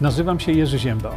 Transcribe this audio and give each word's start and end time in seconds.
Nazywam 0.00 0.40
się 0.40 0.52
Jerzy 0.52 0.78
Ziemba. 0.78 1.14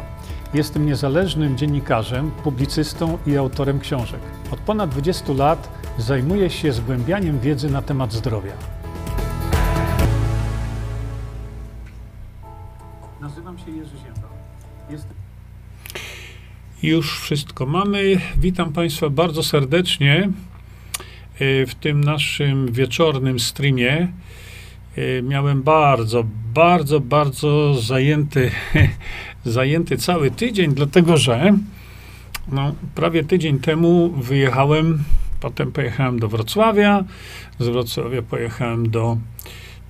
Jestem 0.54 0.86
niezależnym 0.86 1.58
dziennikarzem, 1.58 2.30
publicystą 2.30 3.18
i 3.26 3.36
autorem 3.36 3.80
książek. 3.80 4.20
Od 4.50 4.60
ponad 4.60 4.90
20 4.90 5.32
lat 5.32 5.68
zajmuję 5.98 6.50
się 6.50 6.72
zgłębianiem 6.72 7.40
wiedzy 7.40 7.70
na 7.70 7.82
temat 7.82 8.12
zdrowia. 8.12 8.52
Nazywam 13.20 13.58
się 13.58 13.70
Jerzy 13.70 13.96
Ziemba. 13.96 14.28
Jestem... 14.90 15.16
Już 16.82 17.20
wszystko 17.20 17.66
mamy. 17.66 18.20
Witam 18.36 18.72
Państwa 18.72 19.10
bardzo 19.10 19.42
serdecznie 19.42 20.30
e, 21.38 21.66
w 21.66 21.74
tym 21.74 22.04
naszym 22.04 22.72
wieczornym 22.72 23.40
streamie. 23.40 24.08
E, 24.96 25.22
miałem 25.22 25.62
bardzo, 25.62 26.24
bardzo, 26.54 27.00
bardzo 27.00 27.74
zajęty, 27.74 28.50
zajęty 29.44 29.96
cały 29.96 30.30
tydzień, 30.30 30.74
dlatego 30.74 31.16
że 31.16 31.54
no, 32.48 32.74
prawie 32.94 33.24
tydzień 33.24 33.58
temu 33.58 34.08
wyjechałem, 34.10 35.04
potem 35.40 35.72
pojechałem 35.72 36.18
do 36.18 36.28
Wrocławia, 36.28 37.04
z 37.58 37.68
Wrocławia 37.68 38.22
pojechałem 38.22 38.90
do, 38.90 39.16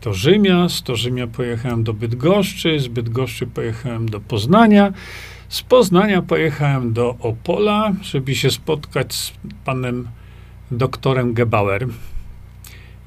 do 0.02 0.14
Rzymia, 0.14 0.68
z 0.68 0.82
to 0.82 0.96
Rzymia 0.96 1.26
pojechałem 1.26 1.84
do 1.84 1.92
Bydgoszczy, 1.92 2.80
z 2.80 2.88
Bydgoszczy 2.88 3.46
pojechałem 3.46 4.08
do 4.08 4.20
Poznania, 4.20 4.92
z 5.48 5.62
Poznania 5.62 6.22
pojechałem 6.22 6.92
do 6.92 7.16
Opola, 7.20 7.92
żeby 8.02 8.34
się 8.34 8.50
spotkać 8.50 9.14
z 9.14 9.32
panem 9.64 10.08
doktorem 10.70 11.34
Gebauer. 11.34 11.86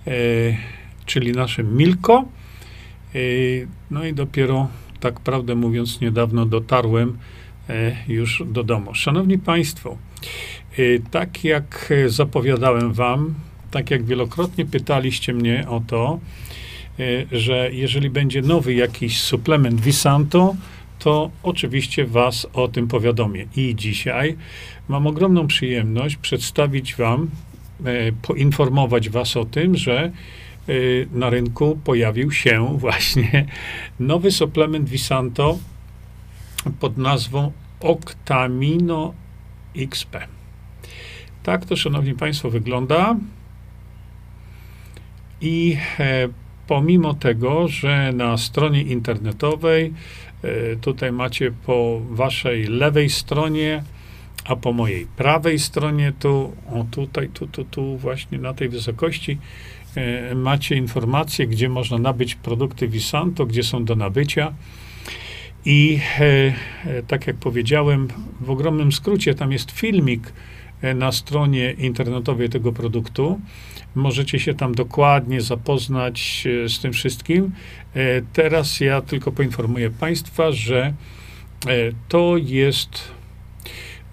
E, 0.07 0.11
czyli 1.05 1.31
naszym 1.31 1.77
Milko. 1.77 2.25
Y, 3.15 3.67
no 3.91 4.05
i 4.05 4.13
dopiero, 4.13 4.67
tak 4.99 5.19
prawdę 5.19 5.55
mówiąc, 5.55 6.01
niedawno 6.01 6.45
dotarłem 6.45 7.17
e, 7.69 7.95
już 8.07 8.43
do 8.45 8.63
domu. 8.63 8.93
Szanowni 8.93 9.37
Państwo, 9.37 9.97
y, 10.79 11.01
tak 11.11 11.43
jak 11.43 11.93
zapowiadałem 12.07 12.93
Wam, 12.93 13.33
tak 13.71 13.91
jak 13.91 14.05
wielokrotnie 14.05 14.65
pytaliście 14.65 15.33
mnie 15.33 15.65
o 15.69 15.81
to, 15.87 16.19
że 17.31 17.69
jeżeli 17.73 18.09
będzie 18.09 18.41
nowy 18.41 18.73
jakiś 18.73 19.21
suplement 19.21 19.81
Visanto, 19.81 20.55
to 20.99 21.31
oczywiście 21.43 22.05
Was 22.05 22.47
o 22.53 22.67
tym 22.67 22.87
powiadomię. 22.87 23.45
I 23.55 23.75
dzisiaj 23.75 24.37
mam 24.87 25.07
ogromną 25.07 25.47
przyjemność 25.47 26.15
przedstawić 26.15 26.95
Wam, 26.95 27.29
e, 27.85 28.11
poinformować 28.11 29.09
Was 29.09 29.37
o 29.37 29.45
tym, 29.45 29.75
że 29.75 30.11
na 31.11 31.29
rynku 31.29 31.79
pojawił 31.83 32.31
się 32.31 32.67
właśnie 32.79 33.45
nowy 33.99 34.31
suplement 34.31 34.89
Visanto 34.89 35.57
pod 36.79 36.97
nazwą 36.97 37.51
Octamino 37.79 39.13
XP. 39.77 40.17
Tak 41.43 41.65
to, 41.65 41.75
szanowni 41.75 42.13
państwo, 42.13 42.49
wygląda. 42.49 43.15
I 45.41 45.77
e, 45.99 46.27
pomimo 46.67 47.13
tego, 47.13 47.67
że 47.67 48.11
na 48.13 48.37
stronie 48.37 48.81
internetowej, 48.81 49.93
e, 50.43 50.75
tutaj 50.75 51.11
macie 51.11 51.51
po 51.65 52.01
waszej 52.09 52.63
lewej 52.63 53.09
stronie, 53.09 53.83
a 54.45 54.55
po 54.55 54.73
mojej 54.73 55.05
prawej 55.05 55.59
stronie, 55.59 56.13
tu, 56.19 56.53
o 56.71 56.85
tutaj, 56.91 57.29
tu, 57.29 57.47
tu, 57.47 57.65
tu, 57.65 57.97
właśnie 57.97 58.37
na 58.37 58.53
tej 58.53 58.69
wysokości, 58.69 59.37
macie 60.35 60.75
informacje, 60.75 61.47
gdzie 61.47 61.69
można 61.69 61.97
nabyć 61.97 62.35
produkty 62.35 62.87
Visanto, 62.87 63.45
gdzie 63.45 63.63
są 63.63 63.85
do 63.85 63.95
nabycia. 63.95 64.53
I 65.65 65.99
e, 66.19 66.23
e, 66.85 67.03
tak 67.07 67.27
jak 67.27 67.35
powiedziałem, 67.35 68.07
w 68.41 68.49
ogromnym 68.49 68.91
skrócie 68.91 69.35
tam 69.35 69.51
jest 69.51 69.71
filmik 69.71 70.33
na 70.95 71.11
stronie 71.11 71.71
internetowej 71.71 72.49
tego 72.49 72.73
produktu. 72.73 73.39
Możecie 73.95 74.39
się 74.39 74.53
tam 74.53 74.75
dokładnie 74.75 75.41
zapoznać 75.41 76.47
z 76.67 76.79
tym 76.79 76.93
wszystkim. 76.93 77.51
Teraz 78.33 78.79
ja 78.79 79.01
tylko 79.01 79.31
poinformuję 79.31 79.89
Państwa, 79.89 80.51
że 80.51 80.93
to 82.07 82.37
jest 82.37 83.11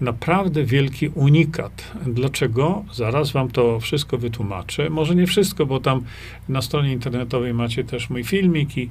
naprawdę 0.03 0.63
wielki 0.63 1.07
unikat. 1.07 1.91
Dlaczego? 2.05 2.85
Zaraz 2.93 3.31
wam 3.31 3.51
to 3.51 3.79
wszystko 3.79 4.17
wytłumaczę. 4.17 4.89
Może 4.89 5.15
nie 5.15 5.27
wszystko, 5.27 5.65
bo 5.65 5.79
tam 5.79 6.03
na 6.49 6.61
stronie 6.61 6.93
internetowej 6.93 7.53
macie 7.53 7.83
też 7.83 8.09
mój 8.09 8.23
filmik 8.23 8.77
i, 8.77 8.89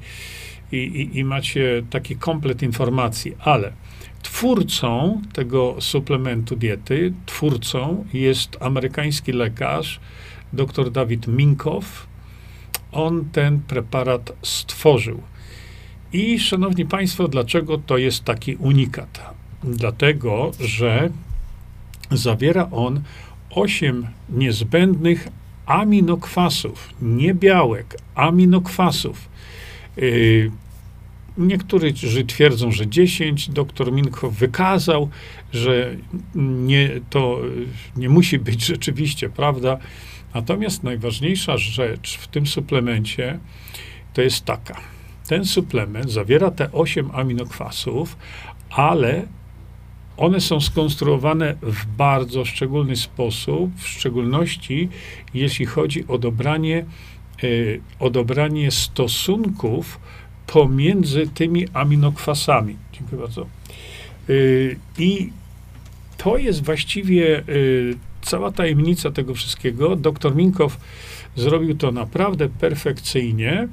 i, 0.72 1.10
i, 1.18 1.24
macie 1.24 1.82
taki 1.90 2.16
komplet 2.16 2.62
informacji, 2.62 3.32
ale 3.38 3.72
twórcą 4.22 5.22
tego 5.32 5.76
suplementu 5.80 6.56
diety, 6.56 7.12
twórcą 7.26 8.04
jest 8.12 8.56
amerykański 8.60 9.32
lekarz, 9.32 10.00
dr 10.52 10.90
Dawid 10.90 11.26
Minkow. 11.26 12.06
On 12.92 13.24
ten 13.32 13.60
preparat 13.60 14.32
stworzył. 14.42 15.22
I 16.12 16.38
szanowni 16.38 16.86
Państwo, 16.86 17.28
dlaczego 17.28 17.78
to 17.78 17.98
jest 17.98 18.24
taki 18.24 18.56
unikat? 18.56 19.41
Dlatego 19.64 20.50
że 20.60 21.10
zawiera 22.10 22.68
on 22.70 23.02
osiem 23.50 24.06
niezbędnych 24.28 25.28
aminokwasów, 25.66 26.88
nie 27.02 27.34
białek, 27.34 27.96
aminokwasów. 28.14 29.28
Yy, 29.96 30.50
Niektórzy 31.38 32.24
twierdzą, 32.26 32.72
że 32.72 32.86
10. 32.88 33.50
Doktor 33.50 33.92
Minko 33.92 34.30
wykazał, 34.30 35.08
że 35.52 35.96
nie, 36.34 36.90
to 37.10 37.40
nie 37.96 38.08
musi 38.08 38.38
być 38.38 38.66
rzeczywiście 38.66 39.28
prawda. 39.28 39.78
Natomiast 40.34 40.82
najważniejsza 40.82 41.58
rzecz 41.58 42.18
w 42.18 42.28
tym 42.28 42.46
suplemencie 42.46 43.38
to 44.12 44.22
jest 44.22 44.44
taka. 44.44 44.80
Ten 45.28 45.44
suplement 45.44 46.10
zawiera 46.10 46.50
te 46.50 46.72
8 46.72 47.10
aminokwasów, 47.12 48.16
ale 48.70 49.26
one 50.16 50.40
są 50.40 50.60
skonstruowane 50.60 51.54
w 51.62 51.86
bardzo 51.86 52.44
szczególny 52.44 52.96
sposób, 52.96 53.70
w 53.76 53.88
szczególności 53.88 54.88
jeśli 55.34 55.66
chodzi 55.66 56.04
o 56.08 56.18
dobranie, 56.18 56.84
y, 57.44 57.80
o 57.98 58.10
dobranie 58.10 58.70
stosunków 58.70 60.00
pomiędzy 60.46 61.26
tymi 61.34 61.68
aminokwasami. 61.72 62.76
Dziękuję 62.92 63.20
bardzo. 63.22 63.46
Y, 64.30 64.76
I 64.98 65.30
to 66.16 66.36
jest 66.36 66.64
właściwie 66.64 67.42
y, 67.48 67.96
cała 68.22 68.52
tajemnica 68.52 69.10
tego 69.10 69.34
wszystkiego. 69.34 69.96
Doktor 69.96 70.36
Minkow 70.36 70.76
zrobił 71.36 71.76
to 71.76 71.92
naprawdę 71.92 72.48
perfekcyjnie. 72.48 73.68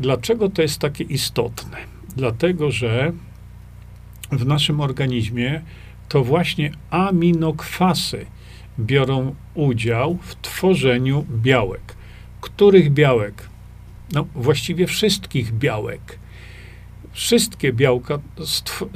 Dlaczego 0.00 0.48
to 0.48 0.62
jest 0.62 0.78
takie 0.78 1.04
istotne? 1.04 1.76
Dlatego, 2.16 2.70
że 2.70 3.12
w 4.38 4.46
naszym 4.46 4.80
organizmie, 4.80 5.60
to 6.08 6.24
właśnie 6.24 6.70
aminokwasy 6.90 8.26
biorą 8.78 9.34
udział 9.54 10.18
w 10.22 10.34
tworzeniu 10.34 11.26
białek. 11.30 11.94
Których 12.40 12.92
białek? 12.92 13.48
No, 14.12 14.26
właściwie 14.34 14.86
wszystkich 14.86 15.52
białek. 15.52 16.18
Wszystkie 17.12 17.72
białka 17.72 18.18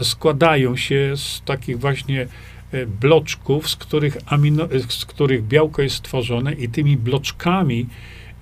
składają 0.03 0.77
się 0.77 1.13
z 1.17 1.43
takich 1.45 1.79
właśnie 1.79 2.27
e, 2.73 2.87
bloczków, 2.87 3.71
z 3.71 3.77
których, 3.77 4.17
amino, 4.27 4.69
z 4.89 5.05
których 5.05 5.45
białko 5.45 5.83
jest 5.83 5.97
stworzone 5.97 6.53
i 6.53 6.69
tymi 6.69 6.97
bloczkami, 6.97 7.87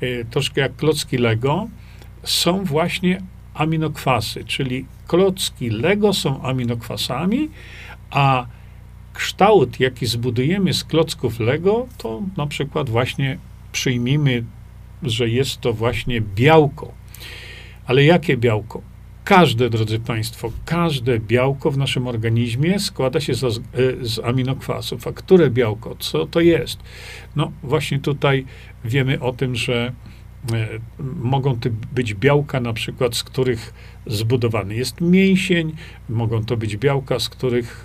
e, 0.00 0.24
troszkę 0.24 0.60
jak 0.60 0.76
klocki 0.76 1.18
Lego, 1.18 1.68
są 2.22 2.64
właśnie 2.64 3.22
aminokwasy, 3.54 4.44
czyli 4.44 4.86
klocki 5.06 5.70
Lego 5.70 6.12
są 6.12 6.42
aminokwasami, 6.42 7.50
a 8.10 8.46
kształt, 9.12 9.80
jaki 9.80 10.06
zbudujemy 10.06 10.74
z 10.74 10.84
klocków 10.84 11.40
Lego, 11.40 11.86
to 11.98 12.22
na 12.36 12.46
przykład 12.46 12.90
właśnie 12.90 13.38
przyjmijmy, 13.72 14.44
że 15.02 15.28
jest 15.28 15.60
to 15.60 15.72
właśnie 15.72 16.20
białko. 16.20 16.92
Ale 17.86 18.04
jakie 18.04 18.36
białko? 18.36 18.82
Każde, 19.24 19.70
drodzy 19.70 19.98
Państwo, 19.98 20.52
każde 20.64 21.20
białko 21.20 21.70
w 21.70 21.78
naszym 21.78 22.06
organizmie 22.06 22.78
składa 22.78 23.20
się 23.20 23.34
z, 23.34 23.44
e, 23.44 23.50
z, 24.00 24.18
aminokwasów. 24.24 25.06
A 25.06 25.12
które 25.12 25.50
białko? 25.50 25.96
Co 25.98 26.26
to 26.26 26.40
jest? 26.40 26.78
No, 27.36 27.52
właśnie 27.62 27.98
tutaj 27.98 28.44
wiemy 28.84 29.20
o 29.20 29.32
tym, 29.32 29.56
że 29.56 29.92
E, 30.52 30.68
mogą 31.22 31.60
to 31.60 31.68
być 31.92 32.14
białka, 32.14 32.60
na 32.60 32.72
przykład, 32.72 33.16
z 33.16 33.24
których 33.24 33.74
zbudowany 34.06 34.74
jest 34.74 35.00
mięsień, 35.00 35.72
mogą 36.08 36.44
to 36.44 36.56
być 36.56 36.76
białka, 36.76 37.18
z 37.18 37.28
których 37.28 37.84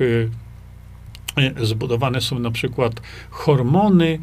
e, 1.37 1.41
e, 1.41 1.65
zbudowane 1.65 2.21
są 2.21 2.39
na 2.39 2.51
przykład 2.51 3.01
hormony, 3.29 4.19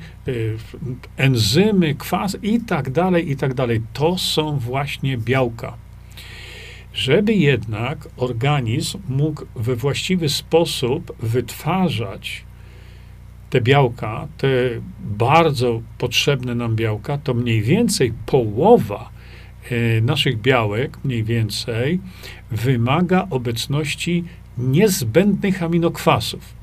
enzymy, 1.16 1.94
kwas 1.94 2.36
i 2.42 2.60
tak 2.60 2.90
dalej, 2.90 3.30
i 3.30 3.36
tak 3.36 3.54
dalej. 3.54 3.82
To 3.92 4.18
są 4.18 4.58
właśnie 4.58 5.18
białka. 5.18 5.76
żeby 6.92 7.34
jednak 7.34 8.08
organizm 8.16 8.98
mógł 9.08 9.46
we 9.56 9.76
właściwy 9.76 10.28
sposób 10.28 11.12
wytwarzać 11.20 12.44
te 13.50 13.60
białka, 13.60 14.28
te 14.38 14.48
bardzo 15.00 15.82
potrzebne 15.98 16.54
nam 16.54 16.76
białka, 16.76 17.18
to 17.18 17.34
mniej 17.34 17.62
więcej 17.62 18.12
połowa 18.26 19.10
naszych 20.02 20.40
białek, 20.40 20.98
mniej 21.04 21.24
więcej, 21.24 22.00
wymaga 22.50 23.26
obecności 23.30 24.24
niezbędnych 24.58 25.62
aminokwasów. 25.62 26.58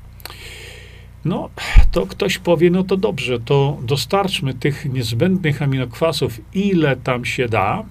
No, 1.24 1.50
to 1.92 2.06
ktoś 2.06 2.38
powie, 2.38 2.70
no 2.70 2.84
to 2.84 2.96
dobrze, 2.96 3.40
to 3.40 3.78
dostarczmy 3.82 4.54
tych 4.54 4.92
niezbędnych 4.92 5.62
aminokwasów, 5.62 6.40
ile 6.54 6.96
tam 6.96 7.24
się 7.24 7.48
da, 7.48 7.84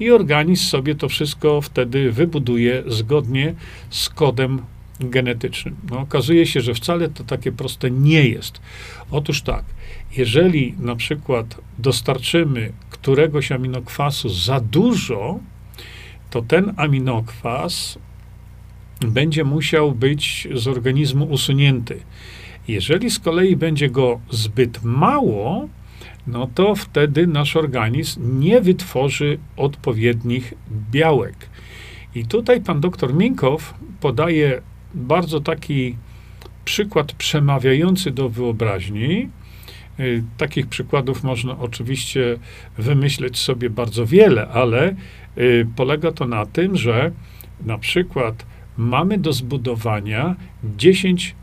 i 0.00 0.10
organizm 0.10 0.64
sobie 0.64 0.94
to 0.94 1.08
wszystko 1.08 1.60
wtedy 1.60 2.12
wybuduje 2.12 2.82
zgodnie 2.86 3.54
z 3.90 4.08
kodem 4.08 4.62
genetycznym. 5.00 5.76
No, 5.90 5.98
okazuje 5.98 6.46
się, 6.46 6.60
że 6.60 6.74
wcale 6.74 7.08
to 7.08 7.24
takie 7.24 7.52
proste 7.52 7.90
nie 7.90 8.28
jest. 8.28 8.60
Otóż 9.10 9.42
tak, 9.42 9.64
jeżeli 10.16 10.74
na 10.78 10.96
przykład 10.96 11.60
dostarczymy 11.78 12.72
któregoś 12.90 13.52
aminokwasu 13.52 14.28
za 14.28 14.60
dużo, 14.60 15.38
to 16.30 16.42
ten 16.42 16.72
aminokwas 16.76 17.98
będzie 19.00 19.44
musiał 19.44 19.92
być 19.92 20.48
z 20.54 20.68
organizmu 20.68 21.24
usunięty. 21.24 22.00
Jeżeli 22.68 23.10
z 23.10 23.18
kolei 23.18 23.56
będzie 23.56 23.90
go 23.90 24.20
zbyt 24.30 24.82
mało, 24.82 25.68
no 26.26 26.48
to 26.54 26.74
wtedy 26.74 27.26
nasz 27.26 27.56
organizm 27.56 28.40
nie 28.40 28.60
wytworzy 28.60 29.38
odpowiednich 29.56 30.54
białek. 30.90 31.36
I 32.14 32.26
tutaj 32.26 32.60
pan 32.60 32.80
doktor 32.80 33.14
Minkow 33.14 33.74
podaje 34.00 34.62
bardzo 34.94 35.40
taki 35.40 35.96
przykład 36.64 37.12
przemawiający 37.12 38.10
do 38.10 38.28
wyobraźni. 38.28 39.28
Y, 40.02 40.22
takich 40.36 40.66
przykładów 40.66 41.24
można 41.24 41.58
oczywiście 41.58 42.38
wymyśleć 42.78 43.38
sobie 43.38 43.70
bardzo 43.70 44.06
wiele, 44.06 44.48
ale 44.48 44.94
y, 45.38 45.66
polega 45.76 46.12
to 46.12 46.26
na 46.26 46.46
tym, 46.46 46.76
że 46.76 47.12
na 47.66 47.78
przykład 47.78 48.46
mamy 48.76 49.18
do 49.18 49.32
zbudowania 49.32 50.36
10 50.76 51.34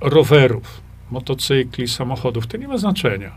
rowerów, 0.00 0.80
motocykli, 1.10 1.88
samochodów, 1.88 2.46
to 2.46 2.56
nie 2.56 2.68
ma 2.68 2.78
znaczenia. 2.78 3.30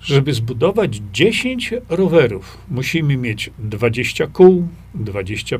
Żeby 0.00 0.32
zbudować 0.32 1.00
10 1.12 1.74
rowerów, 1.88 2.58
musimy 2.70 3.16
mieć 3.16 3.50
20 3.58 4.26
kół, 4.26 4.68
20, 4.94 5.58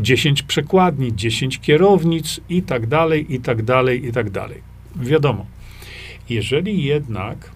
10 0.00 0.42
przekładni, 0.42 1.16
10 1.16 1.58
kierownic 1.58 2.40
i 2.48 2.62
tak 2.62 2.86
dalej, 2.86 3.34
i 3.34 3.40
tak 3.40 3.62
dalej, 3.62 4.06
i 4.06 4.12
tak 4.12 4.30
dalej. 4.30 4.62
Wiadomo, 4.96 5.46
jeżeli 6.32 6.84
jednak 6.84 7.50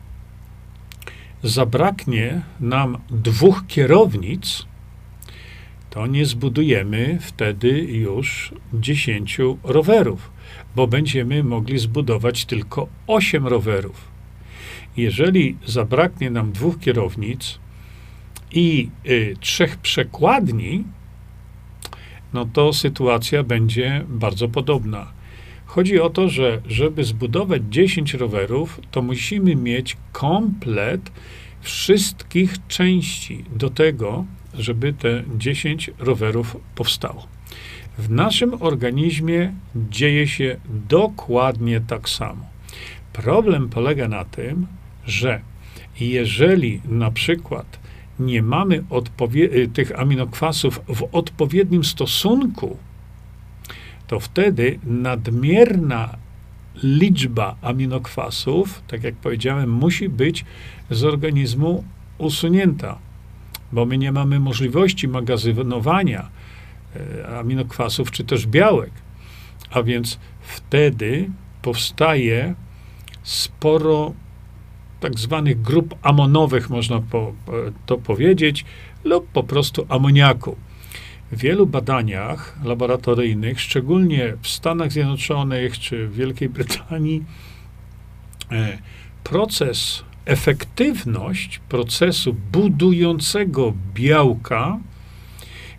zabraknie 1.43 2.43
nam 2.61 2.99
dwóch 3.11 3.65
kierownic, 3.67 4.67
to 5.91 6.07
nie 6.07 6.27
zbudujemy 6.27 7.19
wtedy 7.21 7.71
już 7.81 8.55
10 8.75 9.39
rowerów, 9.65 10.31
bo 10.77 10.87
będziemy 10.87 11.45
mogli 11.45 11.79
zbudować 11.79 12.45
tylko 12.45 12.89
8 13.07 13.47
rowerów. 13.47 14.09
Jeżeli 14.97 15.57
zabraknie 15.67 16.31
nam 16.31 16.53
dwóch 16.53 16.79
kierownic 16.79 17.59
i 18.53 18.91
y, 19.07 19.37
trzech 19.41 19.77
przekładni, 19.77 20.85
no 22.33 22.45
to 22.45 22.73
sytuacja 22.73 23.43
będzie 23.43 24.05
bardzo 24.09 24.49
podobna. 24.49 25.16
Chodzi 25.77 26.01
o 26.01 26.11
to, 26.11 26.29
że 26.29 26.61
żeby 26.69 27.05
zbudować 27.05 27.63
10 27.71 28.15
rowerów, 28.15 28.81
to 28.91 29.03
musimy 29.03 29.57
mieć 29.57 29.97
komplet 30.13 31.13
wszystkich 31.61 32.67
części 32.69 33.45
do 33.57 33.71
tego, 33.71 34.25
żeby 34.55 34.93
te 34.93 35.23
10 35.39 35.91
rowerów 35.99 36.57
powstało. 36.75 37.27
W 37.99 38.11
naszym 38.11 38.63
organizmie 38.63 39.53
dzieje 39.91 40.29
się 40.29 40.57
dokładnie 40.89 41.81
tak 41.81 42.09
samo. 42.09 42.47
Problem 43.13 43.69
polega 43.69 44.09
na 44.09 44.25
tym, 44.25 44.67
że 45.07 45.41
jeżeli 46.01 46.81
na 46.89 47.11
przykład 47.11 47.79
nie 48.21 48.43
mamy 48.43 48.85
y, 49.35 49.69
tych 49.73 50.01
aminokwasów 50.01 50.81
w 50.89 51.09
odpowiednim 51.13 51.85
stosunku, 51.85 52.77
to 54.07 54.21
wtedy 54.21 54.79
nadmierna 54.85 56.17
liczba 56.83 57.57
aminokwasów, 57.63 58.83
tak 58.89 59.05
jak 59.05 59.15
powiedziałem, 59.15 59.71
musi 59.71 60.09
być 60.09 60.45
z 60.91 61.05
organizmu 61.05 61.85
usunięta, 62.19 62.99
bo 63.73 63.87
my 63.87 63.99
nie 63.99 64.13
mamy 64.13 64.41
możliwości 64.41 65.09
magazynowania 65.09 66.29
e, 66.97 67.39
aminokwasów 67.39 68.11
czy 68.11 68.25
też 68.25 68.47
białek. 68.47 68.91
A 69.71 69.83
więc 69.83 70.19
wtedy 70.41 71.31
powstaje 71.63 72.55
sporo 73.23 74.13
tak 75.01 75.19
zwanych 75.19 75.63
grup 75.63 75.95
amonowych, 76.03 76.71
można 76.71 77.01
po, 77.01 77.33
to 77.87 77.99
powiedzieć, 77.99 78.65
lub 79.05 79.29
po 79.29 79.43
prostu 79.43 79.87
amoniaku. 79.89 80.57
W 81.37 81.39
wielu 81.39 81.67
badaniach 81.67 82.59
laboratoryjnych, 82.65 83.61
szczególnie 83.61 84.37
w 84.43 84.49
Stanach 84.49 84.93
Zjednoczonych 84.93 85.79
czy 85.79 86.09
w 86.09 86.15
Wielkiej 86.15 86.49
Brytanii, 86.49 87.25
e, 88.53 88.79
proces, 89.25 90.05
efektywność 90.25 91.61
procesu 91.69 92.37
budującego 92.53 93.75
białka 93.95 94.79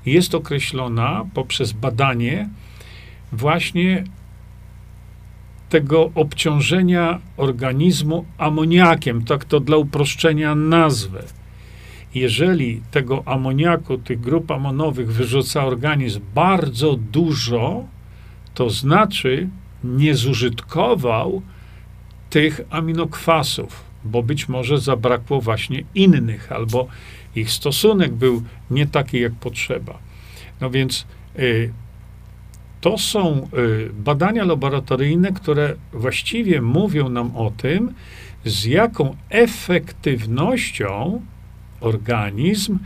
jest 0.05 0.35
określona 0.35 1.25
poprzez 1.33 1.71
badanie 1.71 2.49
właśnie 3.31 4.03
tego 5.69 6.11
obciążenia 6.15 7.19
organizmu 7.37 8.25
amoniakiem, 8.37 9.25
tak 9.25 9.45
to 9.45 9.59
dla 9.59 9.77
uproszczenia 9.77 10.55
nazwę. 10.55 11.23
Jeżeli 12.15 12.81
tego 12.91 13.23
amoniaku, 13.25 13.97
tych 13.97 14.19
grup 14.19 14.51
amonowych 14.51 15.13
wyrzuca 15.13 15.65
organizm 15.65 16.21
bardzo 16.35 16.95
dużo, 16.95 17.85
to 18.53 18.69
znaczy 18.69 19.49
nie 19.83 20.15
zużytkował 20.15 21.41
tych 22.29 22.61
aminokwasów, 22.69 23.83
bo 24.03 24.23
być 24.23 24.49
może 24.49 24.77
zabrakło 24.77 25.41
właśnie 25.41 25.83
innych, 25.95 26.51
albo 26.51 26.87
ich 27.35 27.51
stosunek 27.51 28.13
był 28.13 28.43
nie 28.71 28.87
taki, 28.87 29.19
jak 29.19 29.33
potrzeba. 29.33 29.97
No 30.61 30.69
więc 30.69 31.05
y, 31.39 31.73
to 32.81 32.97
są 32.97 33.49
y, 33.53 33.89
badania 33.93 34.43
laboratoryjne, 34.43 35.31
które 35.31 35.75
właściwie 35.93 36.61
mówią 36.61 37.09
nam 37.09 37.35
o 37.35 37.51
tym, 37.51 37.93
z 38.45 38.65
jaką 38.65 39.15
efektywnością 39.29 41.21
organizm 41.79 42.79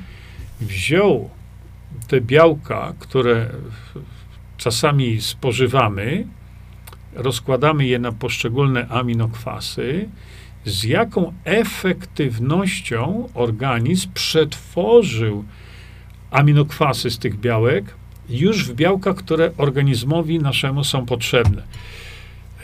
wziął 0.62 1.30
te 2.08 2.22
białka, 2.22 2.94
które 3.00 3.50
czasami 4.58 5.22
spożywamy, 5.22 6.28
rozkładamy 7.14 7.86
je 7.86 8.00
na 8.00 8.12
poszczególne 8.12 8.88
aminokwasy, 8.88 10.10
z 10.66 10.84
jaką 10.84 11.34
efektywnością 11.44 13.30
organizm 13.34 14.10
przetworzył 14.14 15.44
aminokwasy 16.32 17.10
z 17.10 17.20
tych 17.20 17.40
białek 17.40 17.86
już 18.30 18.66
w 18.66 18.74
białkach, 18.74 19.16
które 19.16 19.52
organizmowi 19.58 20.40
naszemu 20.40 20.84
są 20.84 21.06
potrzebne. 21.06 21.64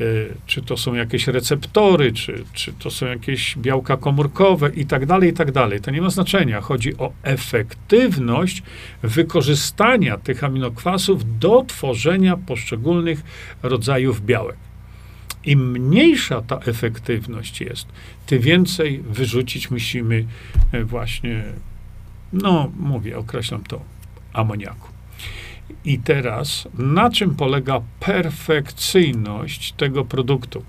E, 0.01 0.03
czy 0.45 0.61
to 0.61 0.77
są 0.77 0.93
jakieś 0.93 1.27
receptory, 1.27 2.11
czy, 2.11 2.43
czy 2.53 2.73
to 2.73 2.91
są 2.91 3.05
jakieś 3.05 3.57
białka 3.57 3.97
komórkowe 3.97 4.69
i 4.69 4.85
tak 4.85 5.05
dalej, 5.05 5.29
i 5.29 5.33
tak 5.33 5.51
dalej. 5.51 5.81
To 5.81 5.91
nie 5.91 6.01
ma 6.01 6.09
znaczenia. 6.09 6.61
Chodzi 6.61 6.97
o 6.97 7.11
efektywność 7.23 8.63
wykorzystania 9.03 10.17
tych 10.17 10.43
aminokwasów 10.43 11.39
do 11.39 11.63
tworzenia 11.67 12.37
poszczególnych 12.37 13.23
rodzajów 13.63 14.25
białek. 14.25 14.57
Im 15.43 15.71
mniejsza 15.71 16.41
ta 16.41 16.59
efektywność 16.59 17.61
jest, 17.61 17.87
tym 18.25 18.41
więcej 18.41 18.99
wyrzucić 18.99 19.71
musimy 19.71 20.25
e, 20.71 20.83
właśnie, 20.83 21.43
no 22.33 22.71
mówię, 22.79 23.17
określam 23.17 23.63
to, 23.63 23.81
amoniaku. 24.33 24.86
I 25.85 25.99
teraz, 25.99 26.67
na 26.77 27.09
czym 27.09 27.35
polega 27.35 27.81
perfekcyjność 27.99 29.71
tego 29.71 30.05
produktu? 30.05 30.63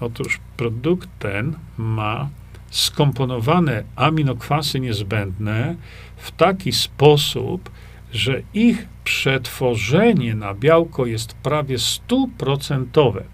Otóż 0.00 0.40
produkt 0.56 1.08
ten 1.18 1.54
ma 1.78 2.28
skomponowane 2.70 3.84
aminokwasy 3.96 4.80
niezbędne 4.80 5.76
w 6.16 6.30
taki 6.30 6.72
sposób, 6.72 7.70
że 8.12 8.42
ich 8.54 8.88
przetworzenie 9.04 10.34
na 10.34 10.54
białko 10.54 11.06
jest 11.06 11.34
prawie 11.34 11.78
stuprocentowe. 11.78 13.24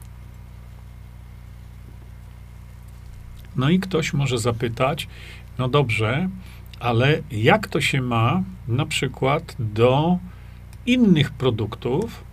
No 3.57 3.71
i 3.71 3.79
ktoś 3.79 4.13
może 4.13 4.39
zapytać, 4.39 5.09
no 5.59 5.69
dobrze, 5.69 6.29
ale 6.81 7.23
jak 7.31 7.69
to 7.69 7.81
się 7.81 8.01
ma 8.01 8.43
na 8.69 8.87
przykład 8.87 9.57
do 9.59 10.19
innych 10.87 11.31
produktów, 11.31 12.25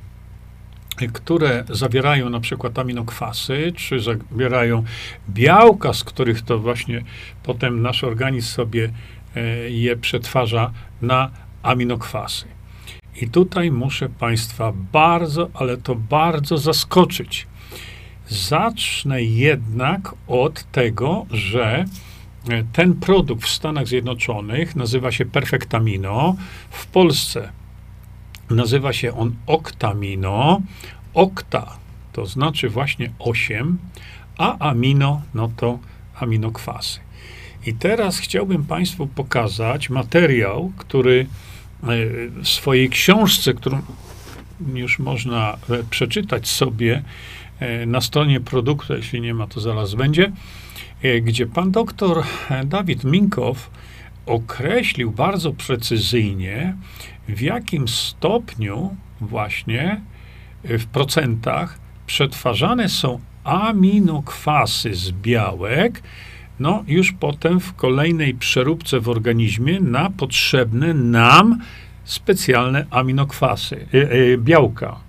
które 1.14 1.64
zawierają 1.70 2.30
na 2.30 2.40
przykład 2.40 2.80
aminokwasy, 2.80 3.74
czy 3.76 4.00
zawierają 4.00 4.84
białka, 5.30 5.94
z 5.94 6.04
których 6.04 6.42
to 6.42 6.60
właśnie 6.60 7.04
potem 7.44 7.82
nasz 7.82 8.04
organizm 8.04 8.48
sobie 8.48 8.92
e, 9.36 9.42
je 9.70 9.98
przetwarza 9.98 10.72
na 11.02 11.32
aminokwasy. 11.64 12.46
I 13.22 13.30
tutaj 13.30 13.72
muszę 13.72 14.10
Państwa 14.10 14.74
bardzo, 14.92 15.50
ale 15.54 15.78
to 15.78 15.96
bardzo 15.96 16.58
zaskoczyć. 16.58 17.48
Zacznę 18.30 19.24
jednak 19.24 20.16
od 20.28 20.72
tego, 20.72 21.26
że 21.32 21.86
e, 22.50 22.64
ten 22.74 22.94
produkt 22.94 23.44
w 23.44 23.50
Stanach 23.50 23.88
Zjednoczonych 23.88 24.76
nazywa 24.76 25.12
się 25.12 25.26
Perfectamino. 25.26 26.36
W 26.70 26.88
Polsce 26.88 27.52
nazywa 28.56 28.94
się 28.94 29.18
on 29.18 29.36
Octamino. 29.46 30.62
Okta 31.14 31.78
to 32.14 32.26
znaczy 32.26 32.70
właśnie 32.70 33.12
8, 33.20 33.78
a 34.38 34.70
amino 34.70 35.22
no 35.34 35.52
to 35.58 35.80
aminokwasy. 36.16 37.00
I 37.66 37.74
teraz 37.74 38.18
chciałbym 38.18 38.66
Państwu 38.66 39.08
pokazać 39.08 39.90
materiał, 39.90 40.72
który 40.78 41.20
e, 41.22 41.88
w 42.44 42.48
swojej 42.48 42.90
książce, 42.90 43.54
którą 43.54 43.82
już 44.74 45.00
można 45.00 45.58
e, 45.70 45.84
przeczytać 45.84 46.48
sobie 46.48 47.04
E, 47.62 47.86
na 47.86 48.02
stronie 48.02 48.40
produktu, 48.40 48.94
jeśli 48.94 49.22
nie 49.22 49.34
ma, 49.34 49.48
to 49.48 49.62
zaraz 49.62 49.96
będzie, 49.96 50.32
gdzie 51.22 51.46
pan 51.46 51.72
doktor 51.72 52.24
Dawid 52.66 53.04
Minkow 53.04 53.70
określił 54.26 55.12
bardzo 55.12 55.54
precyzyjnie, 55.54 56.76
w 57.28 57.42
jakim 57.42 57.88
stopniu 57.88 58.96
właśnie 59.22 60.02
e, 60.64 60.78
w 60.78 60.86
procentach 60.86 61.80
przetwarzane 62.06 62.90
są 62.90 63.20
aminokwasy 63.44 64.96
z 64.96 65.12
białek, 65.12 66.04
no 66.60 66.84
już 66.88 67.12
potem 67.12 67.60
w 67.60 67.74
kolejnej 67.74 68.34
przeróbce 68.34 69.00
w 69.00 69.10
organizmie 69.10 69.80
na 69.80 70.10
potrzebne 70.10 70.94
nam 70.94 71.62
specjalne 72.04 72.86
aminokwasy, 72.90 73.88
białka. 74.38 75.00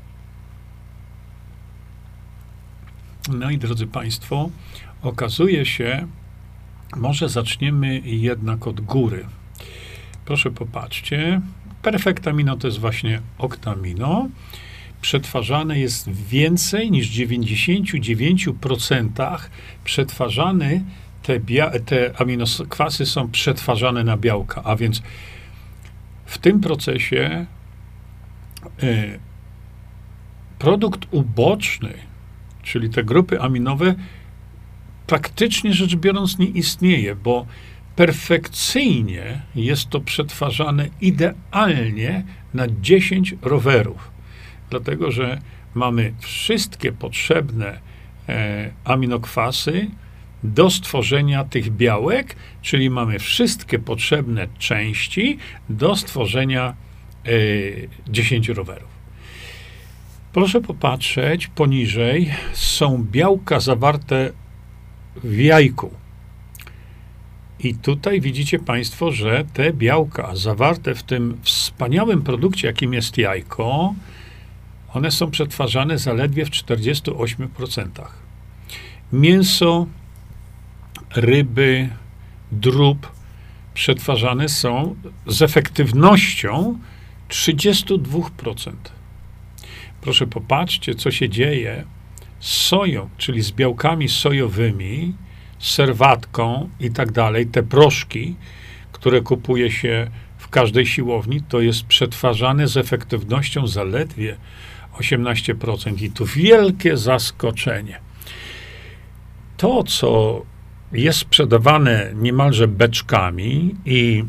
No 3.29 3.51
i 3.51 3.59
drodzy 3.59 3.87
Państwo, 3.87 4.51
okazuje 5.03 5.67
się, 5.67 6.07
może 6.97 7.29
zaczniemy 7.29 8.01
jednak 8.05 8.67
od 8.67 8.81
góry. 8.81 9.27
Proszę 10.25 10.51
popatrzcie. 10.51 11.41
Perfektamino 11.83 12.57
to 12.57 12.69
jest 12.69 12.79
właśnie 12.79 13.21
oktamino. 13.39 14.29
Przetwarzane 15.01 15.79
jest 15.79 16.11
więcej 16.11 16.91
niż 16.91 17.11
99% 17.11 19.39
przetwarzany, 19.85 20.85
te, 21.23 21.41
te 21.85 22.21
aminokwasy 22.21 23.07
są 23.07 23.31
przetwarzane 23.31 24.05
na 24.05 24.17
białka, 24.17 24.63
a 24.65 24.77
więc 24.77 25.03
w 26.27 26.39
tym 26.39 26.61
procesie 26.61 27.47
y, 28.83 29.19
produkt 30.59 31.01
uboczny 31.11 32.13
czyli 32.63 32.91
te 32.91 33.05
grupy 33.05 33.41
aminowe, 33.41 33.95
praktycznie 35.07 35.75
rzecz 35.75 35.97
biorąc 35.97 36.39
nie 36.39 36.47
istnieje, 36.47 37.15
bo 37.15 37.47
perfekcyjnie 37.97 39.43
jest 39.55 39.89
to 39.91 40.01
przetwarzane 40.01 40.89
idealnie 41.01 42.25
na 42.55 42.67
10 42.81 43.35
rowerów. 43.43 44.11
Dlatego, 44.71 45.11
że 45.11 45.41
mamy 45.75 46.13
wszystkie 46.19 46.93
potrzebne 46.93 47.81
e, 48.29 48.71
aminokwasy 48.85 49.87
do 50.45 50.71
stworzenia 50.71 51.45
tych 51.45 51.71
białek, 51.71 52.37
czyli 52.63 52.91
mamy 52.91 53.19
wszystkie 53.19 53.79
potrzebne 53.79 54.49
części 54.59 55.39
do 55.69 55.97
stworzenia 55.97 56.75
e, 57.25 57.31
10 58.09 58.49
rowerów. 58.49 58.93
Proszę 60.33 60.61
popatrzeć, 60.61 61.47
poniżej 61.47 62.31
są 62.53 63.07
białka 63.11 63.61
zawarte 63.61 64.33
w 65.17 65.39
jajku. 65.39 65.91
I 67.59 67.75
tutaj 67.75 68.21
widzicie 68.21 68.59
Państwo, 68.59 69.13
że 69.13 69.45
te 69.53 69.73
białka 69.73 70.37
zawarte 70.37 70.95
w 70.95 71.03
tym 71.03 71.39
wspaniałym 71.43 72.23
produkcie, 72.23 72.67
jakim 72.67 72.95
jest 72.95 73.19
jajko, 73.19 73.95
one 74.95 75.11
są 75.11 75.31
przetwarzane 75.31 75.99
zaledwie 75.99 76.45
w 76.45 76.51
48%. 76.51 77.89
Mięso, 79.13 79.87
ryby, 81.15 81.89
drób 82.53 83.13
przetwarzane 83.75 84.49
są 84.49 84.97
z 85.27 85.43
efektywnością 85.43 86.79
32%. 87.29 88.73
Proszę 90.01 90.27
popatrzcie, 90.27 90.95
co 90.95 91.11
się 91.11 91.29
dzieje 91.29 91.85
soją, 92.43 93.09
czyli 93.19 93.43
z 93.43 93.53
białkami 93.53 94.09
sojowymi, 94.09 95.15
serwatką 95.59 96.69
i 96.81 96.91
tak 96.91 97.13
dalej. 97.13 97.47
Te 97.47 97.63
proszki, 97.63 98.37
które 98.93 99.21
kupuje 99.21 99.71
się 99.71 100.11
w 100.39 100.49
każdej 100.49 100.87
siłowni, 100.87 101.43
to 101.49 101.61
jest 101.61 101.85
przetwarzane 101.85 102.69
z 102.69 102.77
efektywnością 102.77 103.67
zaledwie 103.67 104.37
18%. 104.99 106.03
I 106.03 106.11
tu 106.11 106.27
wielkie 106.27 106.97
zaskoczenie. 106.97 108.01
To, 109.57 109.85
co 109.85 110.43
jest 110.93 111.19
sprzedawane 111.19 112.13
niemalże 112.15 112.69
beczkami 112.69 113.75
i 113.85 114.25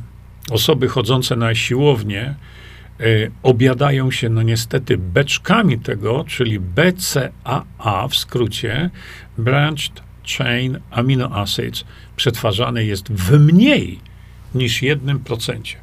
osoby 0.52 0.88
chodzące 0.88 1.36
na 1.36 1.56
siłownię 1.56 2.36
Y, 3.04 3.32
obiadają 3.44 4.12
się, 4.12 4.30
no 4.30 4.42
niestety, 4.42 4.98
beczkami 4.98 5.80
tego, 5.80 6.26
czyli 6.28 6.60
BCAA 6.60 8.08
w 8.08 8.16
skrócie, 8.16 8.90
Branched 9.38 10.04
Chain 10.38 10.80
Amino 10.92 11.42
Acids, 11.42 11.86
przetwarzane 12.16 12.84
jest 12.84 13.12
w 13.12 13.40
mniej 13.40 14.00
niż 14.56 14.82
1%. 14.82 15.76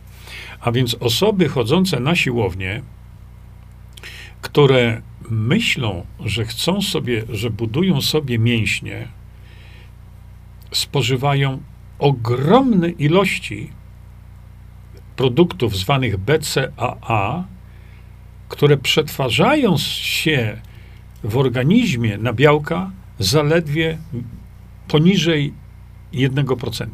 A 0.61 0.73
więc 0.73 0.97
osoby 1.01 1.49
chodzące 1.49 2.01
na 2.01 2.17
siłownię, 2.17 2.83
które 4.43 5.03
myślą, 5.31 6.07
że 6.25 6.45
chcą 6.45 6.83
sobie, 6.83 7.23
że 7.29 7.51
budują 7.51 8.01
sobie 8.01 8.39
mięśnie, 8.39 9.09
spożywają 10.73 11.63
ogromne 11.99 12.91
ilości 12.91 13.71
produktów 15.21 15.77
zwanych 15.77 16.17
BCAA, 16.17 17.45
które 18.49 18.77
przetwarzają 18.77 19.79
się 19.79 20.61
w 21.25 21.37
organizmie 21.37 22.19
na 22.19 22.33
białka 22.33 22.91
zaledwie 23.19 23.99
poniżej 24.89 25.53
1%. 26.13 26.87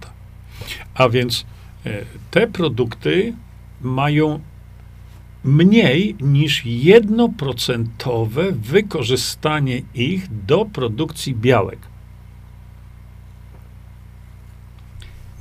A 0.95 1.09
więc 1.09 1.47
e, 1.87 2.02
te 2.30 2.47
produkty 2.47 3.35
mają 3.80 4.40
mniej 5.45 6.16
niż 6.21 6.64
1% 6.64 8.52
wykorzystanie 8.52 9.83
ich 9.95 10.45
do 10.47 10.64
produkcji 10.64 11.35
białek. 11.35 11.78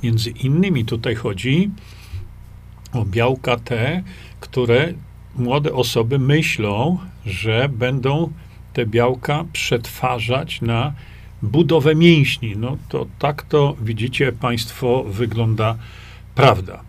Między 0.02 0.30
innymi 0.30 0.84
tutaj 0.84 1.14
chodzi 1.14 1.70
o 2.98 3.04
białka 3.04 3.56
te, 3.56 4.02
które 4.40 4.92
młode 5.36 5.72
osoby 5.72 6.18
myślą, 6.18 6.98
że 7.26 7.68
będą 7.68 8.32
te 8.72 8.86
białka 8.86 9.44
przetwarzać 9.52 10.60
na 10.60 10.92
budowę 11.42 11.94
mięśni. 11.94 12.56
No 12.56 12.76
to 12.88 13.06
tak 13.18 13.42
to 13.42 13.76
widzicie 13.82 14.32
Państwo 14.32 15.04
wygląda 15.04 15.76
prawda. 16.34 16.80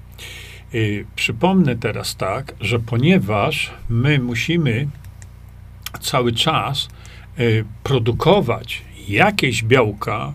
I 0.74 1.06
przypomnę 1.16 1.76
teraz 1.76 2.16
tak, 2.16 2.54
że 2.62 2.80
ponieważ 2.80 3.72
my 3.90 4.20
musimy 4.20 4.88
cały 6.02 6.34
czas 6.34 6.88
y, 7.40 7.66
produkować 7.84 8.82
jakieś 9.08 9.64
białka, 9.64 10.34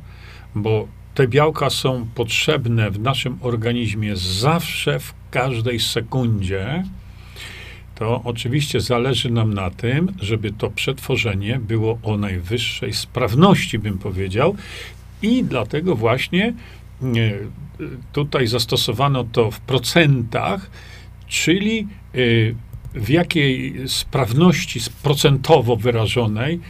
bo 0.55 0.89
te 1.15 1.29
białka 1.29 1.71
są 1.71 2.07
potrzebne 2.15 2.91
w 2.91 3.01
naszym 3.01 3.39
organizmie 3.41 4.17
zawsze, 4.17 4.99
w 4.99 5.15
każdej 5.33 5.81
sekundzie, 5.81 6.85
to 7.95 8.21
oczywiście 8.25 8.81
zależy 8.81 9.31
nam 9.31 9.55
na 9.55 9.71
tym, 9.71 10.13
żeby 10.21 10.53
to 10.53 10.71
przetworzenie 10.71 11.59
było 11.59 11.99
o 12.03 12.17
najwyższej 12.17 12.93
sprawności, 12.93 13.79
bym 13.79 13.99
powiedział. 13.99 14.57
I 15.23 15.45
dlatego 15.45 15.97
właśnie 15.97 16.53
tutaj 18.13 18.47
zastosowano 18.47 19.25
to 19.25 19.51
w 19.51 19.61
procentach, 19.61 20.71
czyli 21.29 21.87
y, 22.15 22.55
w 22.95 23.09
jakiej 23.09 23.75
sprawności 23.89 24.81
procentowo 25.03 25.77
wyrażonej 25.77 26.61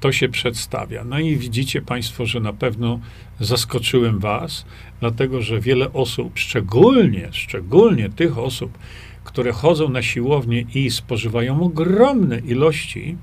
to 0.00 0.12
się 0.12 0.28
przedstawia. 0.28 1.04
No 1.04 1.18
i 1.18 1.36
widzicie 1.36 1.82
Państwo, 1.82 2.26
że 2.26 2.40
na 2.40 2.52
pewno 2.52 3.00
zaskoczyłem 3.40 4.18
Was, 4.18 4.64
dlatego 5.00 5.42
że 5.42 5.60
wiele 5.60 5.92
osób, 5.92 6.38
szczególnie, 6.38 7.28
szczególnie 7.32 8.10
tych 8.10 8.38
osób, 8.38 8.78
które 9.24 9.52
chodzą 9.52 9.88
na 9.88 10.02
siłownię 10.02 10.64
i 10.74 10.90
spożywają 10.90 11.62
ogromne 11.62 12.38
ilości 12.38 13.16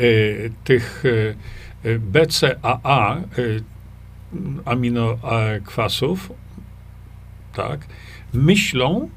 y, 0.00 0.52
tych 0.64 1.04
y, 1.04 1.36
BCAA, 1.98 3.20
y, 3.38 3.62
aminokwasów, 4.64 6.32
tak, 7.52 7.86
myślą, 8.34 9.08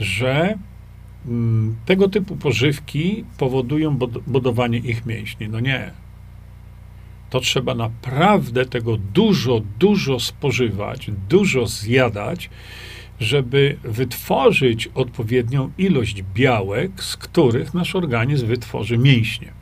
że 0.00 0.58
mm, 1.26 1.76
tego 1.86 2.08
typu 2.08 2.36
pożywki 2.36 3.24
powodują 3.38 3.96
budowanie 4.26 4.78
ich 4.78 5.06
mięśni. 5.06 5.48
No 5.48 5.60
nie. 5.60 6.01
To 7.32 7.40
trzeba 7.40 7.74
naprawdę 7.74 8.66
tego 8.66 8.96
dużo, 8.96 9.60
dużo 9.78 10.20
spożywać, 10.20 11.10
dużo 11.28 11.66
zjadać, 11.66 12.50
żeby 13.20 13.76
wytworzyć 13.84 14.88
odpowiednią 14.94 15.70
ilość 15.78 16.22
białek, 16.34 17.04
z 17.04 17.16
których 17.16 17.74
nasz 17.74 17.96
organizm 17.96 18.46
wytworzy 18.46 18.98
mięśnie. 18.98 19.52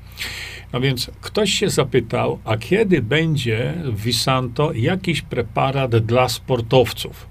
No 0.73 0.81
więc 0.81 1.11
ktoś 1.21 1.51
się 1.51 1.71
zapytał, 1.71 2.39
a 2.45 2.57
kiedy 2.57 3.03
będzie 3.03 3.75
w 3.85 4.03
Visanto 4.03 4.73
jakiś 4.73 5.23
preparat 5.23 5.97
dla 5.97 6.29
sportowców? 6.29 7.27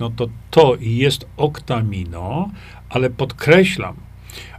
No 0.00 0.10
to 0.10 0.28
to 0.50 0.76
jest 0.80 1.26
oktamino, 1.36 2.50
ale 2.88 3.10
podkreślam, 3.10 3.96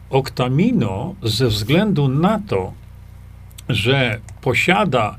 oktamino 0.10 1.16
ze 1.22 1.48
względu 1.48 2.08
na 2.08 2.40
to, 2.40 2.83
że 3.70 4.20
posiada 4.42 5.18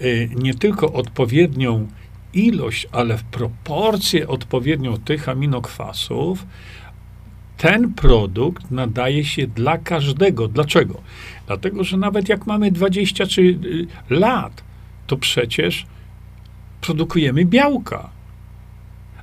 y, 0.00 0.30
nie 0.34 0.54
tylko 0.54 0.92
odpowiednią 0.92 1.88
ilość, 2.32 2.88
ale 2.92 3.18
w 3.18 3.24
proporcję 3.24 4.28
odpowiednią 4.28 4.96
tych 4.96 5.28
aminokwasów, 5.28 6.46
ten 7.56 7.94
produkt 7.94 8.70
nadaje 8.70 9.24
się 9.24 9.46
dla 9.46 9.78
każdego. 9.78 10.48
Dlaczego? 10.48 11.02
Dlatego, 11.46 11.84
że 11.84 11.96
nawet 11.96 12.28
jak 12.28 12.46
mamy 12.46 12.70
20 12.70 13.26
czy 13.26 13.42
y, 13.42 13.86
lat, 14.10 14.64
to 15.06 15.16
przecież 15.16 15.86
produkujemy 16.80 17.44
białka. 17.44 18.10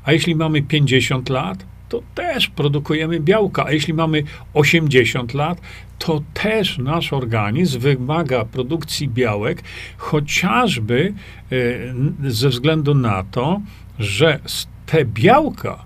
A 0.03 0.11
jeśli 0.11 0.35
mamy 0.35 0.61
50 0.61 1.29
lat, 1.29 1.65
to 1.93 2.03
też 2.15 2.47
produkujemy 2.47 3.19
białka. 3.19 3.65
A 3.65 3.71
jeśli 3.71 3.93
mamy 3.93 4.23
80 4.53 5.33
lat, 5.33 5.61
to 5.99 6.21
też 6.33 6.77
nasz 6.77 7.13
organizm 7.13 7.79
wymaga 7.79 8.45
produkcji 8.45 9.09
białek, 9.09 9.63
chociażby 9.97 11.13
y, 11.51 11.93
ze 12.23 12.49
względu 12.49 12.95
na 12.95 13.23
to, 13.23 13.61
że 13.99 14.39
te 14.85 15.05
białka 15.05 15.85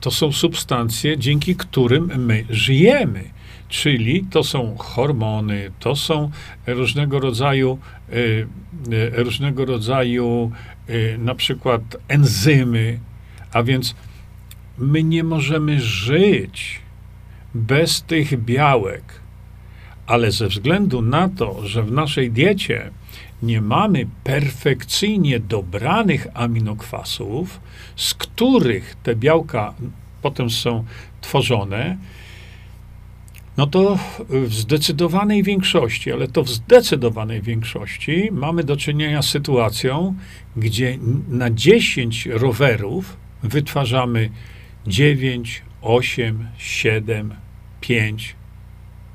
to 0.00 0.10
są 0.10 0.32
substancje, 0.32 1.18
dzięki 1.18 1.56
którym 1.56 2.24
my 2.26 2.44
żyjemy. 2.50 3.24
Czyli 3.68 4.24
to 4.30 4.44
są 4.44 4.76
hormony, 4.78 5.70
to 5.80 5.96
są 5.96 6.30
różnego 6.66 7.20
rodzaju, 7.20 7.78
y, 8.12 8.14
y, 8.92 9.22
różnego 9.22 9.64
rodzaju 9.64 10.52
na 11.18 11.34
przykład 11.34 11.82
enzymy, 12.08 12.98
a 13.52 13.62
więc 13.62 13.94
my 14.82 15.02
nie 15.02 15.24
możemy 15.24 15.80
żyć 15.80 16.80
bez 17.54 18.02
tych 18.02 18.44
białek, 18.44 19.20
ale 20.06 20.32
ze 20.32 20.48
względu 20.48 21.02
na 21.02 21.28
to, 21.28 21.66
że 21.66 21.82
w 21.82 21.92
naszej 21.92 22.30
diecie 22.30 22.90
nie 23.42 23.60
mamy 23.60 24.06
perfekcyjnie 24.24 25.40
dobranych 25.40 26.26
aminokwasów, 26.34 27.60
z 27.96 28.14
których 28.14 28.96
te 29.02 29.16
białka 29.16 29.74
potem 30.22 30.50
są 30.50 30.84
tworzone, 31.20 31.96
no 33.56 33.66
to 33.66 33.98
w 34.28 34.54
zdecydowanej 34.54 35.42
większości, 35.42 36.12
ale 36.12 36.28
to 36.28 36.42
w 36.42 36.48
zdecydowanej 36.48 37.42
większości 37.42 38.28
mamy 38.32 38.64
do 38.64 38.76
czynienia 38.76 39.22
z 39.22 39.28
sytuacją, 39.28 40.14
gdzie 40.56 40.98
na 41.28 41.50
10 41.50 42.26
rowerów 42.26 43.16
wytwarzamy 43.42 44.30
9, 44.86 45.62
8, 45.82 46.48
7, 46.58 47.34
5, 47.80 48.36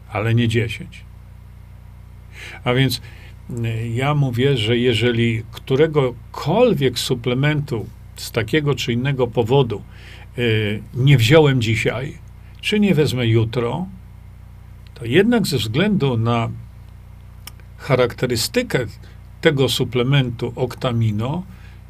ale 0.10 0.36
nie 0.36 0.47
10. 0.47 1.06
A 2.63 2.73
więc 2.73 3.01
ja 3.93 4.15
mówię, 4.15 4.58
że 4.58 4.77
jeżeli 4.77 5.43
któregokolwiek 5.51 6.99
suplementu 6.99 7.86
z 8.15 8.32
takiego 8.32 8.75
czy 8.75 8.93
innego 8.93 9.27
powodu 9.27 9.82
y, 10.38 10.82
nie 10.93 11.17
wziąłem 11.17 11.62
dzisiaj, 11.62 12.17
czy 12.62 12.80
nie 12.80 12.95
wezmę 12.95 13.27
jutro, 13.27 13.88
to 14.93 15.06
jednak 15.06 15.47
ze 15.47 15.58
względu 15.58 16.17
na 16.17 16.49
charakterystykę 17.77 18.80
tego 19.41 19.69
suplementu 19.69 20.53
oktamino, 20.56 21.43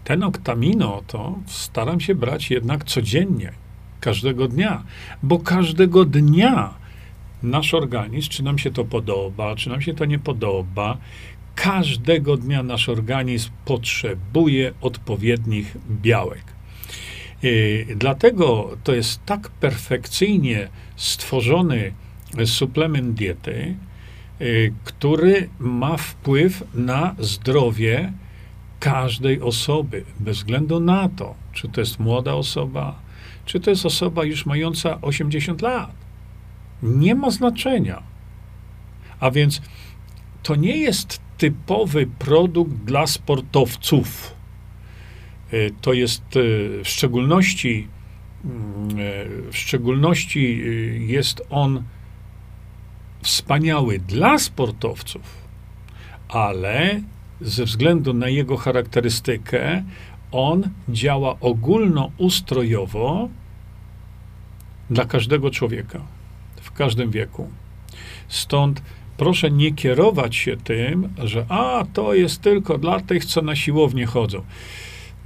ten 0.03 0.23
oktamino 0.23 1.01
to 1.07 1.39
staram 1.45 1.99
się 1.99 2.15
brać 2.15 2.51
jednak 2.51 2.83
codziennie, 2.83 3.51
każdego 3.99 4.47
dnia, 4.47 4.83
bo 5.23 5.39
każdego 5.39 6.05
dnia 6.05 6.73
nasz 7.43 7.73
organizm, 7.73 8.29
czy 8.29 8.43
nam 8.43 8.57
się 8.57 8.71
to 8.71 8.85
podoba, 8.85 9.55
czy 9.55 9.69
nam 9.69 9.81
się 9.81 9.93
to 9.93 10.05
nie 10.05 10.19
podoba, 10.19 10.97
każdego 11.55 12.37
dnia 12.37 12.63
nasz 12.63 12.89
organizm 12.89 13.49
potrzebuje 13.65 14.73
odpowiednich 14.81 15.77
białek. 15.89 16.43
Dlatego 17.95 18.77
to 18.83 18.95
jest 18.95 19.25
tak 19.25 19.49
perfekcyjnie 19.49 20.69
stworzony 20.95 21.93
suplement 22.45 23.13
diety, 23.13 23.75
y, 24.41 24.73
który 24.83 25.49
ma 25.59 25.97
wpływ 25.97 26.63
na 26.73 27.15
zdrowie 27.19 28.13
każdej 28.79 29.41
osoby, 29.41 30.03
bez 30.19 30.37
względu 30.37 30.79
na 30.79 31.09
to, 31.09 31.35
czy 31.53 31.67
to 31.67 31.81
jest 31.81 31.99
młoda 31.99 32.33
osoba, 32.33 32.99
czy 33.47 33.59
to 33.59 33.69
jest 33.69 33.85
osoba 33.85 34.23
już 34.23 34.45
mająca 34.45 35.01
80 35.01 35.61
lat. 35.61 35.95
Nie 36.83 37.15
ma 37.15 37.31
znaczenia. 37.31 38.03
A 39.19 39.31
więc 39.31 39.61
to 40.43 40.55
nie 40.55 40.77
jest 40.77 41.19
typowy 41.37 42.07
produkt 42.19 42.73
dla 42.73 43.07
sportowców. 43.07 44.35
Y, 45.53 45.73
to 45.81 45.93
jest 45.93 46.35
y, 46.35 46.81
w 46.83 46.87
szczególności, 46.89 47.87
mm, 48.45 48.89
w 49.51 49.57
szczególności 49.57 50.63
jest 51.07 51.41
on 51.49 51.83
wspaniały 53.21 53.99
dla 53.99 54.37
sportowców, 54.37 55.47
ale 56.29 57.01
ze 57.41 57.65
względu 57.65 58.13
na 58.13 58.29
jego 58.29 58.57
charakterystykę, 58.57 59.83
on 60.31 60.69
działa 60.89 61.37
ogólnoustrojowo 61.39 63.29
dla 64.89 65.05
każdego 65.05 65.51
człowieka, 65.51 66.01
w 66.61 66.71
każdym 66.71 67.11
wieku. 67.11 67.49
Stąd 68.27 68.81
proszę 69.17 69.51
nie 69.51 69.73
kierować 69.73 70.35
się 70.35 70.57
tym, 70.57 71.09
że 71.23 71.45
a, 71.49 71.85
to 71.93 72.13
jest 72.13 72.41
tylko 72.41 72.77
dla 72.77 72.99
tych, 72.99 73.25
co 73.25 73.41
na 73.41 73.55
siłownię 73.55 74.05
chodzą. 74.05 74.43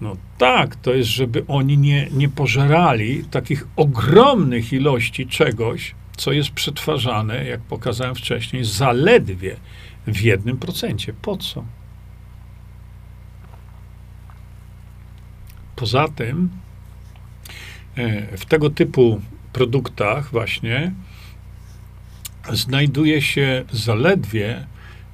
No 0.02 0.16
tak, 0.38 0.76
to 0.76 0.94
jest, 0.94 1.10
żeby 1.10 1.46
oni 1.48 1.78
nie, 1.78 2.08
nie 2.12 2.30
pożerali 2.30 3.24
takich 3.24 3.68
ogromnych 3.76 4.74
ilości 4.74 5.28
czegoś, 5.28 5.96
co 6.18 6.32
jest 6.32 6.50
przetwarzane, 6.52 7.46
jak 7.46 7.62
pokazałem 7.62 8.16
wcześniej, 8.16 8.66
zaledwie 8.66 9.56
w 10.08 10.22
jednym 10.22 10.58
procencie. 10.58 11.14
Po 11.22 11.38
co? 11.38 11.64
Poza 15.82 16.08
tym, 16.08 16.50
e, 17.96 18.38
w 18.38 18.46
tego 18.46 18.70
typu 18.70 19.22
produktach 19.54 20.32
właśnie 20.32 20.92
znajduje 22.54 23.22
się 23.22 23.66
zaledwie, 23.72 24.68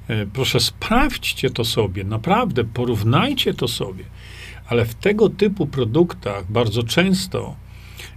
e, 0.08 0.26
proszę 0.26 0.60
sprawdźcie 0.60 1.50
to 1.50 1.64
sobie, 1.64 2.04
naprawdę 2.04 2.64
porównajcie 2.64 3.54
to 3.54 3.68
sobie, 3.68 4.04
ale 4.66 4.84
w 4.84 4.94
tego 4.94 5.28
typu 5.28 5.66
produktach 5.66 6.52
bardzo 6.52 6.82
często 6.82 7.56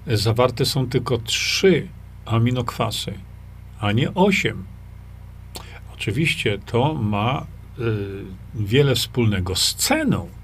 zawarte 0.08 0.66
są 0.66 0.90
tylko 0.90 1.18
trzy 1.18 1.88
aminokwasy, 2.26 3.14
a 3.80 3.92
nie 3.92 4.14
8. 4.14 4.66
Oczywiście 5.94 6.60
to 6.66 6.94
ma 6.94 7.46
y, 7.80 7.84
wiele 8.56 8.96
wspólnego 8.96 9.56
z 9.56 9.76
ceną, 9.76 10.40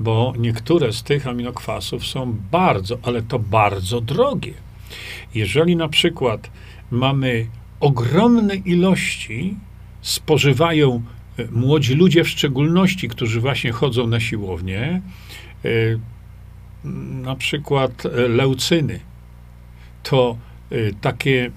bo 0.00 0.34
niektóre 0.38 0.92
z 0.92 1.02
tych 1.02 1.26
aminokwasów 1.26 2.06
są 2.06 2.36
bardzo, 2.50 2.98
ale 3.02 3.22
to 3.22 3.38
bardzo 3.38 4.00
drogie. 4.00 4.54
Jeżeli 5.34 5.76
na 5.76 5.88
przykład 5.88 6.50
mamy 6.90 7.46
ogromne 7.80 8.54
ilości, 8.54 9.56
spożywają 10.02 11.02
y, 11.38 11.48
młodzi 11.52 11.94
ludzie 11.94 12.24
w 12.24 12.28
szczególności, 12.28 13.08
którzy 13.08 13.40
właśnie 13.40 13.72
chodzą 13.72 14.06
na 14.06 14.20
siłownię, 14.20 15.02
y, 15.64 15.98
na 17.22 17.36
przykład 17.36 18.06
y, 18.06 18.28
leucyny, 18.28 19.00
to 20.02 20.36
takie 21.00 21.50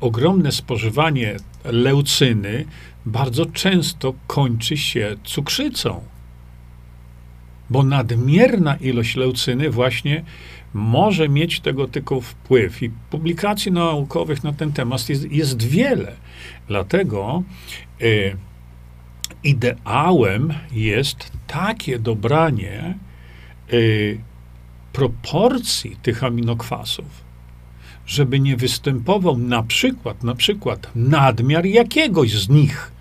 ogromne 0.00 0.52
spożywanie 0.52 1.36
leucyny 1.64 2.64
bardzo 3.06 3.46
często 3.46 4.14
kończy 4.26 4.76
się 4.76 5.16
cukrzycą. 5.24 6.00
Bo 7.70 7.82
nadmierna 7.82 8.76
ilość 8.76 9.16
leucyny 9.16 9.70
właśnie 9.70 10.24
może 10.74 11.28
mieć 11.28 11.60
tego 11.60 11.88
typu 11.88 12.20
wpływ. 12.20 12.82
I 12.82 12.90
publikacji 13.10 13.72
naukowych 13.72 14.44
na 14.44 14.52
ten 14.52 14.72
temat 14.72 15.08
jest, 15.08 15.32
jest 15.32 15.62
wiele. 15.62 16.12
Dlatego 16.68 17.42
y, 18.02 18.36
ideałem 19.44 20.52
jest 20.72 21.32
takie 21.46 21.98
dobranie 21.98 22.94
y, 23.72 24.18
proporcji 24.92 25.96
tych 26.02 26.24
aminokwasów, 26.24 27.24
żeby 28.06 28.40
nie 28.40 28.56
występował 28.56 29.38
na 29.38 29.62
przykład, 29.62 30.24
na 30.24 30.34
przykład 30.34 30.90
nadmiar 30.94 31.66
jakiegoś 31.66 32.32
z 32.32 32.48
nich, 32.48 32.92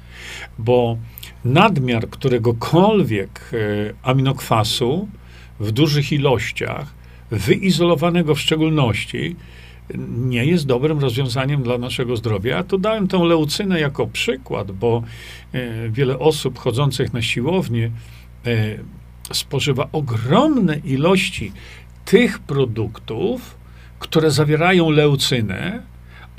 bo 0.57 0.97
nadmiar 1.45 2.09
któregokolwiek 2.09 3.51
e, 3.53 3.57
aminokwasu 4.03 5.07
w 5.59 5.71
dużych 5.71 6.11
ilościach, 6.11 6.93
wyizolowanego 7.31 8.35
w 8.35 8.39
szczególności, 8.39 9.35
nie 10.17 10.45
jest 10.45 10.65
dobrym 10.65 10.99
rozwiązaniem 10.99 11.63
dla 11.63 11.77
naszego 11.77 12.17
zdrowia. 12.17 12.55
Ja 12.55 12.63
tu 12.63 12.77
dałem 12.77 13.07
tą 13.07 13.25
leucynę 13.25 13.79
jako 13.79 14.07
przykład, 14.07 14.71
bo 14.71 15.03
e, 15.53 15.89
wiele 15.89 16.19
osób 16.19 16.59
chodzących 16.59 17.13
na 17.13 17.21
siłownię 17.21 17.91
e, 18.45 18.77
spożywa 19.33 19.89
ogromne 19.91 20.77
ilości 20.77 21.51
tych 22.05 22.39
produktów, 22.39 23.57
które 23.99 24.31
zawierają 24.31 24.89
leucynę, 24.89 25.81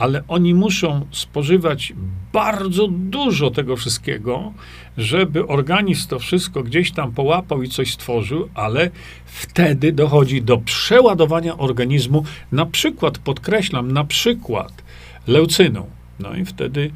ale 0.00 0.22
oni 0.28 0.54
muszą 0.54 1.06
spożywać 1.10 1.92
bardzo 2.32 2.88
dużo 2.88 3.50
tego 3.50 3.76
wszystkiego, 3.76 4.52
żeby 4.98 5.46
organizm 5.46 6.08
to 6.08 6.18
wszystko 6.18 6.62
gdzieś 6.62 6.92
tam 6.92 7.12
połapał 7.12 7.62
i 7.62 7.68
coś 7.68 7.92
stworzył, 7.92 8.48
ale 8.54 8.90
wtedy 9.24 9.92
dochodzi 9.92 10.42
do 10.42 10.58
przeładowania 10.58 11.58
organizmu, 11.58 12.24
na 12.52 12.66
przykład, 12.66 13.18
podkreślam, 13.18 13.92
na 13.92 14.04
przykład 14.04 14.82
leucyną. 15.26 15.86
No 16.20 16.34
i 16.34 16.44
wtedy 16.44 16.90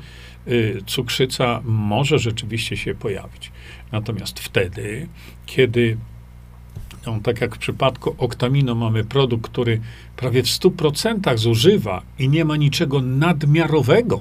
y, 0.48 0.82
cukrzyca 0.86 1.60
może 1.64 2.18
rzeczywiście 2.18 2.76
się 2.76 2.94
pojawić. 2.94 3.52
Natomiast 3.92 4.40
wtedy, 4.40 5.08
kiedy 5.46 5.96
no, 7.06 7.20
tak 7.22 7.40
jak 7.40 7.54
w 7.56 7.58
przypadku 7.58 8.14
oktamino 8.18 8.74
mamy 8.74 9.04
produkt, 9.04 9.50
który 9.50 9.80
prawie 10.16 10.42
w 10.42 10.46
100% 10.46 11.38
zużywa 11.38 12.02
i 12.18 12.28
nie 12.28 12.44
ma 12.44 12.56
niczego 12.56 13.02
nadmiarowego, 13.02 14.20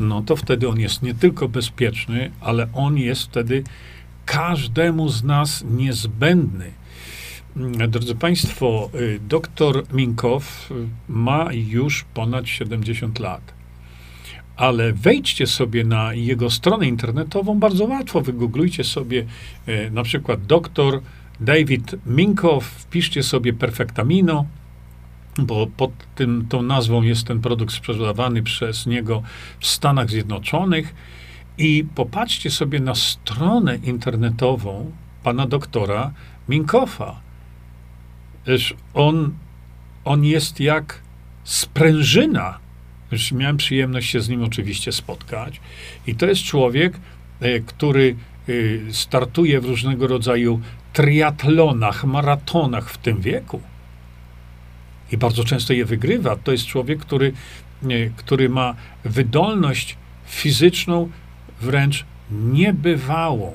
no 0.00 0.22
to 0.22 0.36
wtedy 0.36 0.68
on 0.68 0.80
jest 0.80 1.02
nie 1.02 1.14
tylko 1.14 1.48
bezpieczny, 1.48 2.30
ale 2.40 2.68
on 2.72 2.98
jest 2.98 3.22
wtedy 3.22 3.64
każdemu 4.26 5.08
z 5.08 5.24
nas 5.24 5.64
niezbędny. 5.70 6.72
Drodzy 7.88 8.14
Państwo, 8.14 8.90
y, 8.94 9.20
doktor 9.28 9.84
Minkow 9.92 10.70
ma 11.08 11.52
już 11.52 12.04
ponad 12.14 12.48
70 12.48 13.18
lat. 13.18 13.54
Ale 14.56 14.92
wejdźcie 14.92 15.46
sobie 15.46 15.84
na 15.84 16.14
jego 16.14 16.50
stronę 16.50 16.88
internetową, 16.88 17.58
bardzo 17.58 17.84
łatwo. 17.84 18.20
Wygooglujcie 18.20 18.84
sobie 18.84 19.26
y, 19.68 19.90
na 19.90 20.02
przykład 20.02 20.46
doktor 20.46 21.00
David 21.40 21.96
Minkow, 22.06 22.64
wpiszcie 22.64 23.22
sobie 23.22 23.52
Perfectamino, 23.52 24.46
bo 25.38 25.66
pod 25.66 25.90
tym, 26.14 26.46
tą 26.48 26.62
nazwą 26.62 27.02
jest 27.02 27.26
ten 27.26 27.40
produkt 27.40 27.74
sprzedawany 27.74 28.42
przez 28.42 28.86
niego 28.86 29.22
w 29.60 29.66
Stanach 29.66 30.10
Zjednoczonych. 30.10 30.94
I 31.58 31.84
popatrzcie 31.94 32.50
sobie 32.50 32.80
na 32.80 32.94
stronę 32.94 33.76
internetową 33.76 34.92
pana 35.22 35.46
doktora 35.46 36.12
Minkofa. 36.48 37.20
On, 38.94 39.34
on 40.04 40.24
jest 40.24 40.60
jak 40.60 41.00
sprężyna. 41.44 42.58
Już 43.12 43.32
miałem 43.32 43.56
przyjemność 43.56 44.10
się 44.10 44.20
z 44.20 44.28
nim 44.28 44.42
oczywiście 44.42 44.92
spotkać. 44.92 45.60
I 46.06 46.14
to 46.14 46.26
jest 46.26 46.42
człowiek, 46.42 47.00
e, 47.40 47.60
który 47.60 48.16
e, 48.48 48.92
startuje 48.92 49.60
w 49.60 49.64
różnego 49.64 50.06
rodzaju 50.06 50.60
triatlonach, 50.92 52.04
maratonach 52.04 52.90
w 52.90 52.98
tym 52.98 53.20
wieku. 53.20 53.60
I 55.12 55.16
bardzo 55.16 55.44
często 55.44 55.72
je 55.72 55.84
wygrywa. 55.84 56.36
To 56.36 56.52
jest 56.52 56.66
człowiek, 56.66 56.98
który, 56.98 57.32
który 58.16 58.48
ma 58.48 58.74
wydolność 59.04 59.96
fizyczną 60.26 61.08
wręcz 61.60 62.04
niebywałą. 62.30 63.52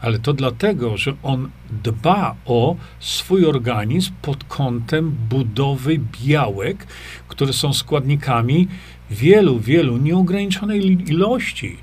Ale 0.00 0.18
to 0.18 0.32
dlatego, 0.32 0.96
że 0.96 1.12
on 1.22 1.50
dba 1.82 2.34
o 2.44 2.76
swój 3.00 3.46
organizm 3.46 4.12
pod 4.22 4.44
kątem 4.44 5.10
budowy 5.28 6.00
białek, 6.22 6.86
które 7.28 7.52
są 7.52 7.72
składnikami 7.72 8.68
wielu, 9.10 9.58
wielu 9.58 9.96
nieograniczonej 9.96 11.10
ilości 11.10 11.76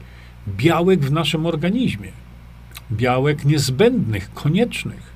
białek 0.47 0.99
w 0.99 1.11
naszym 1.11 1.45
organizmie 1.45 2.11
białek 2.91 3.45
niezbędnych, 3.45 4.33
koniecznych. 4.33 5.13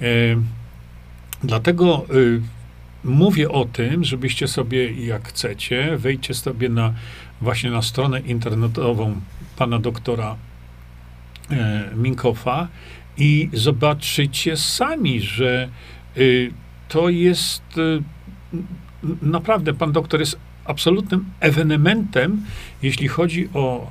E, 0.00 0.04
dlatego 1.44 2.06
y, 2.14 2.40
mówię 3.04 3.50
o 3.50 3.64
tym, 3.64 4.04
żebyście 4.04 4.48
sobie, 4.48 4.92
jak 5.06 5.28
chcecie, 5.28 5.96
wejdźcie 5.96 6.34
sobie 6.34 6.68
na 6.68 6.94
właśnie 7.40 7.70
na 7.70 7.82
stronę 7.82 8.20
internetową 8.20 9.20
pana 9.56 9.78
doktora 9.78 10.36
e, 11.50 11.90
Minkofa 11.96 12.68
i 13.16 13.50
zobaczycie 13.52 14.56
sami, 14.56 15.20
że 15.20 15.68
y, 16.16 16.52
to 16.88 17.08
jest 17.08 17.78
y, 17.78 18.02
naprawdę, 19.22 19.74
pan 19.74 19.92
doktor 19.92 20.20
jest 20.20 20.38
absolutnym 20.64 21.24
ewenementem, 21.40 22.44
jeśli 22.82 23.08
chodzi 23.08 23.48
o 23.54 23.90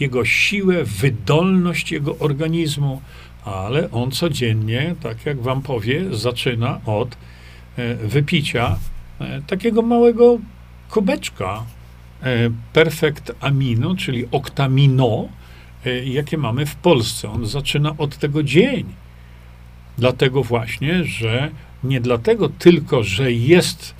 jego 0.00 0.24
siłę, 0.24 0.84
wydolność 0.84 1.92
jego 1.92 2.18
organizmu, 2.18 3.02
ale 3.44 3.90
on 3.90 4.10
codziennie, 4.10 4.94
tak 5.02 5.26
jak 5.26 5.40
wam 5.40 5.62
powie, 5.62 6.16
zaczyna 6.16 6.80
od 6.86 7.16
e, 7.76 7.94
wypicia 7.94 8.78
e, 9.20 9.42
takiego 9.42 9.82
małego 9.82 10.38
kubeczka 10.90 11.64
e, 12.22 12.50
Perfect 12.72 13.32
Amino, 13.40 13.94
czyli 13.94 14.28
oktamino, 14.30 15.28
jakie 16.04 16.38
mamy 16.38 16.66
w 16.66 16.74
Polsce. 16.74 17.30
On 17.30 17.46
zaczyna 17.46 17.94
od 17.98 18.16
tego 18.18 18.42
dzień. 18.42 18.84
Dlatego 19.98 20.42
właśnie, 20.42 21.04
że 21.04 21.50
nie 21.84 22.00
dlatego 22.00 22.48
tylko, 22.48 23.02
że 23.02 23.32
jest 23.32 23.94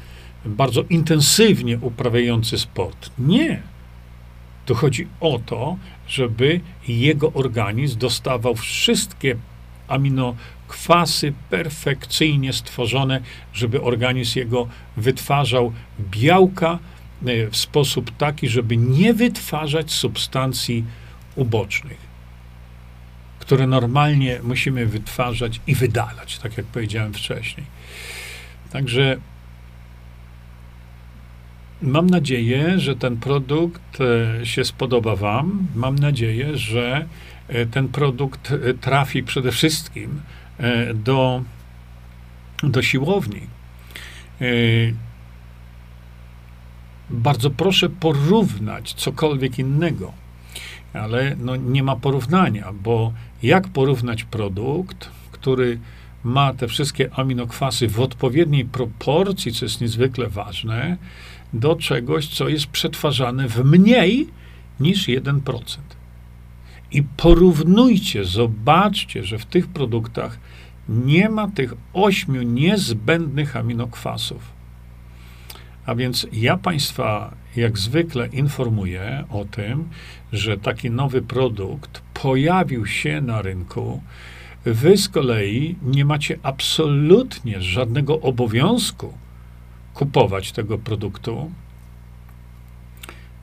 bardzo 0.45 0.83
intensywnie 0.91 1.79
uprawiający 1.79 2.59
sport. 2.59 3.11
Nie. 3.19 3.63
Tu 4.71 4.75
chodzi 4.75 5.07
o 5.21 5.39
to, 5.47 5.77
żeby 6.09 6.61
jego 6.89 7.33
organizm 7.33 7.99
dostawał 7.99 8.55
wszystkie 8.55 9.37
aminokwasy 9.89 11.33
perfekcyjnie 11.51 12.53
stworzone, 12.53 13.21
żeby 13.53 13.83
organizm 13.83 14.39
jego 14.39 14.69
wytwarzał 14.97 15.73
białka 16.01 16.79
e, 17.27 17.51
w 17.51 17.57
sposób 17.57 18.17
taki, 18.17 18.49
żeby 18.49 18.77
nie 18.77 19.15
wytwarzać 19.15 19.93
substancji 19.93 20.85
ubocznych, 21.37 21.99
które 23.39 23.67
normalnie 23.67 24.41
musimy 24.43 24.87
wytwarzać 24.87 25.61
i 25.67 25.75
wydalać, 25.75 26.39
tak 26.39 26.57
jak 26.57 26.67
powiedziałem 26.67 27.15
wcześniej. 27.15 27.67
Także 28.73 29.17
Mam 31.83 32.11
nadzieję, 32.11 32.79
że 32.79 32.97
ten 32.97 33.17
produkt 33.17 33.99
e, 34.01 34.47
się 34.47 34.65
spodoba 34.65 35.17
Wam. 35.17 35.67
Mam 35.75 35.99
nadzieję, 35.99 36.57
że 36.57 37.07
e, 37.49 37.67
ten 37.67 37.89
produkt 37.89 38.53
e, 38.53 38.75
trafi 38.75 39.23
przede 39.23 39.53
wszystkim 39.53 40.21
do, 40.95 41.43
do 42.63 42.83
siłowni. 42.83 43.41
bardzo 47.11 47.51
proszę 47.51 47.89
porównać 47.89 48.93
cokolwiek 48.93 49.59
innego. 49.59 50.13
Ale 50.93 51.37
no, 51.39 51.57
nie 51.57 51.83
ma 51.83 51.97
porównania, 51.97 52.73
bo 52.83 53.13
jak 53.43 53.69
porównać 53.69 54.25
produkt, 54.25 55.11
który 55.33 55.79
ma 56.25 56.55
te 56.55 56.69
wszystkie 56.69 57.15
aminokwasy 57.15 57.89
w 57.89 58.01
odpowiedniej 58.01 58.65
proporcji, 58.65 59.53
co 59.53 59.65
jest 59.65 59.81
niezwykle 59.81 60.29
ważne, 60.29 60.97
do 61.53 61.77
czegoś, 61.77 62.29
co 62.29 62.49
jest 62.49 62.67
przetwarzane 62.67 63.49
w 63.49 63.65
mniej 63.65 64.29
niż 64.81 65.09
1%. 65.09 65.61
I 66.93 67.03
porównujcie, 67.03 68.25
zobaczcie, 68.25 69.25
że 69.25 69.39
w 69.39 69.47
tych 69.47 69.67
produktach 69.67 70.39
nie 70.89 71.29
ma 71.29 71.49
tych 71.49 71.75
ośmiu 71.93 72.43
niezbędnych 72.43 73.57
aminokwasów. 73.57 74.53
A 75.87 75.95
więc 75.95 76.27
ja 76.33 76.57
Państwa 76.57 77.35
jak 77.57 77.79
zwykle 77.79 78.27
informuję 78.27 79.25
o 79.31 79.45
tym, 79.45 79.89
że 80.33 80.59
taki 80.59 80.91
nowy 80.91 81.23
produkt 81.23 82.03
pojawił 82.15 82.87
się 82.87 83.21
na 83.21 83.43
rynku. 83.43 84.03
Wy 84.65 84.97
z 84.97 85.09
kolei 85.09 85.77
nie 85.83 86.05
macie 86.05 86.39
absolutnie 86.43 87.63
żadnego 87.63 88.21
obowiązku 88.21 89.13
kupować 90.01 90.53
tego 90.53 90.79
produktu. 90.79 91.51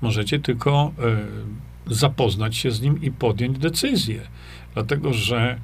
Możecie 0.02 0.40
tylko 0.40 0.92
y, 1.90 1.96
zapoznać 1.96 2.56
się 2.56 2.72
z 2.72 2.82
nim 2.82 3.02
i 3.02 3.12
podjąć 3.12 3.58
decyzję. 3.58 4.22
Dlatego, 4.74 5.14
że 5.14 5.60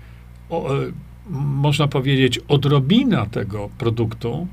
o, 0.49 0.75
y, 0.75 0.93
można 1.29 1.87
powiedzieć, 1.87 2.39
odrobina 2.47 3.25
tego 3.25 3.69
produktu 3.77 4.47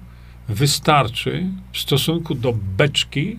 wystarczy 0.49 1.47
w 1.73 1.79
stosunku 1.79 2.35
do 2.35 2.55
beczki 2.77 3.37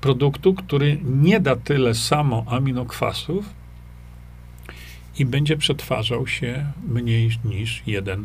produktu, 0.00 0.54
który 0.54 0.98
nie 1.04 1.40
da 1.40 1.56
tyle 1.56 1.94
samo 1.94 2.44
aminokwasów 2.48 3.44
i 5.18 5.24
będzie 5.24 5.56
przetwarzał 5.56 6.26
się 6.26 6.72
mniej 6.88 7.30
niż 7.44 7.82
1%. 7.86 8.24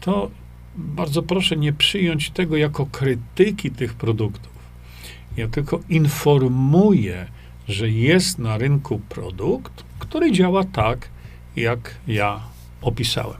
To 0.00 0.30
bardzo 0.76 1.22
proszę 1.22 1.56
nie 1.56 1.72
przyjąć 1.72 2.30
tego 2.30 2.56
jako 2.56 2.86
krytyki 2.86 3.70
tych 3.70 3.94
produktów. 3.94 4.52
Ja 5.36 5.48
tylko 5.48 5.80
informuję, 5.88 7.26
że 7.68 7.90
jest 7.90 8.38
na 8.38 8.58
rynku 8.58 9.00
produkt, 9.08 9.84
który 9.98 10.32
działa 10.32 10.64
tak, 10.64 11.08
jak 11.56 11.94
ja 12.06 12.40
opisałem. 12.82 13.36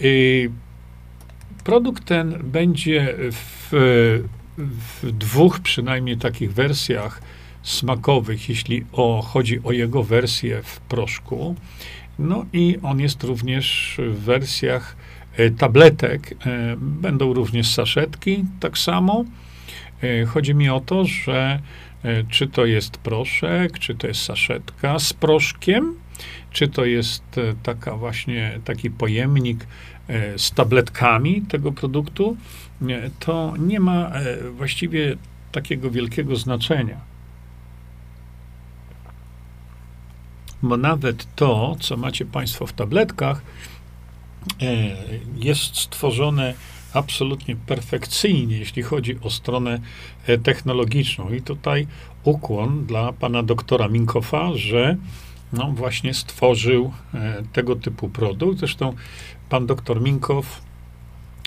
Y, 0.00 0.50
produkt 1.64 2.04
ten 2.04 2.38
będzie 2.44 3.14
w, 3.32 3.70
w 5.02 5.12
dwóch 5.12 5.60
przynajmniej 5.60 6.16
takich 6.16 6.52
wersjach 6.52 7.22
smakowych, 7.62 8.48
jeśli 8.48 8.84
o, 8.92 9.22
chodzi 9.22 9.60
o 9.64 9.72
jego 9.72 10.02
wersję 10.02 10.62
w 10.62 10.80
proszku. 10.80 11.54
No 12.18 12.46
i 12.52 12.78
on 12.82 13.00
jest 13.00 13.22
również 13.22 13.96
w 14.12 14.18
wersjach 14.18 14.96
tabletek. 15.58 16.34
E, 16.46 16.76
będą 16.78 17.32
również 17.32 17.68
saszetki, 17.68 18.44
tak 18.60 18.78
samo. 18.78 19.24
E, 20.02 20.24
chodzi 20.24 20.54
mi 20.54 20.68
o 20.68 20.80
to, 20.80 21.04
że 21.04 21.60
czy 22.30 22.46
to 22.46 22.66
jest 22.66 22.96
proszek, 22.96 23.78
czy 23.78 23.94
to 23.94 24.06
jest 24.06 24.22
saszetka 24.22 24.98
z 24.98 25.12
proszkiem, 25.12 25.94
czy 26.50 26.68
to 26.68 26.84
jest 26.84 27.38
e, 27.38 27.54
taka 27.62 27.96
właśnie 27.96 28.60
taki 28.64 28.90
pojemnik 28.90 29.66
e, 30.08 30.38
z 30.38 30.50
tabletkami 30.50 31.42
tego 31.42 31.72
produktu, 31.72 32.36
to 33.18 33.54
nie 33.58 33.80
ma 33.80 34.08
e, 34.08 34.50
właściwie 34.50 35.16
takiego 35.52 35.90
wielkiego 35.90 36.36
znaczenia. 36.36 37.00
Bo 40.62 40.76
nawet 40.76 41.26
to, 41.36 41.76
co 41.80 41.96
macie 41.96 42.24
Państwo 42.24 42.66
w 42.66 42.72
tabletkach, 42.72 43.42
jest 45.36 45.76
stworzone 45.76 46.54
absolutnie 46.92 47.56
perfekcyjnie, 47.56 48.58
jeśli 48.58 48.82
chodzi 48.82 49.16
o 49.20 49.30
stronę 49.30 49.80
technologiczną. 50.42 51.32
I 51.32 51.42
tutaj 51.42 51.86
ukłon 52.24 52.86
dla 52.86 53.12
pana 53.12 53.42
doktora 53.42 53.88
Minkofa, 53.88 54.50
że 54.54 54.96
no, 55.52 55.72
właśnie 55.72 56.14
stworzył 56.14 56.92
e, 57.14 57.42
tego 57.52 57.76
typu 57.76 58.08
produkt. 58.08 58.58
Zresztą 58.58 58.94
pan 59.48 59.66
doktor 59.66 60.00
Minkow 60.00 60.60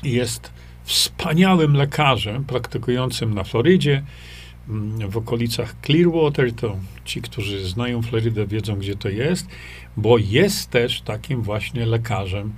jest 0.04 0.52
wspaniałym 0.84 1.74
lekarzem 1.74 2.46
praktykującym 2.46 3.34
na 3.34 3.44
Florydzie, 3.44 4.04
w 5.10 5.18
okolicach 5.18 5.76
Clearwater. 5.86 6.54
To 6.54 6.78
ci, 7.06 7.22
którzy 7.22 7.68
znają 7.68 8.02
Florydę, 8.02 8.48
wiedzą, 8.48 8.76
gdzie 8.76 8.96
to 8.96 9.10
jest, 9.10 9.48
bo 9.98 10.18
jest 10.18 10.70
też 10.70 11.02
takim 11.02 11.42
właśnie 11.42 11.86
lekarzem 11.86 12.54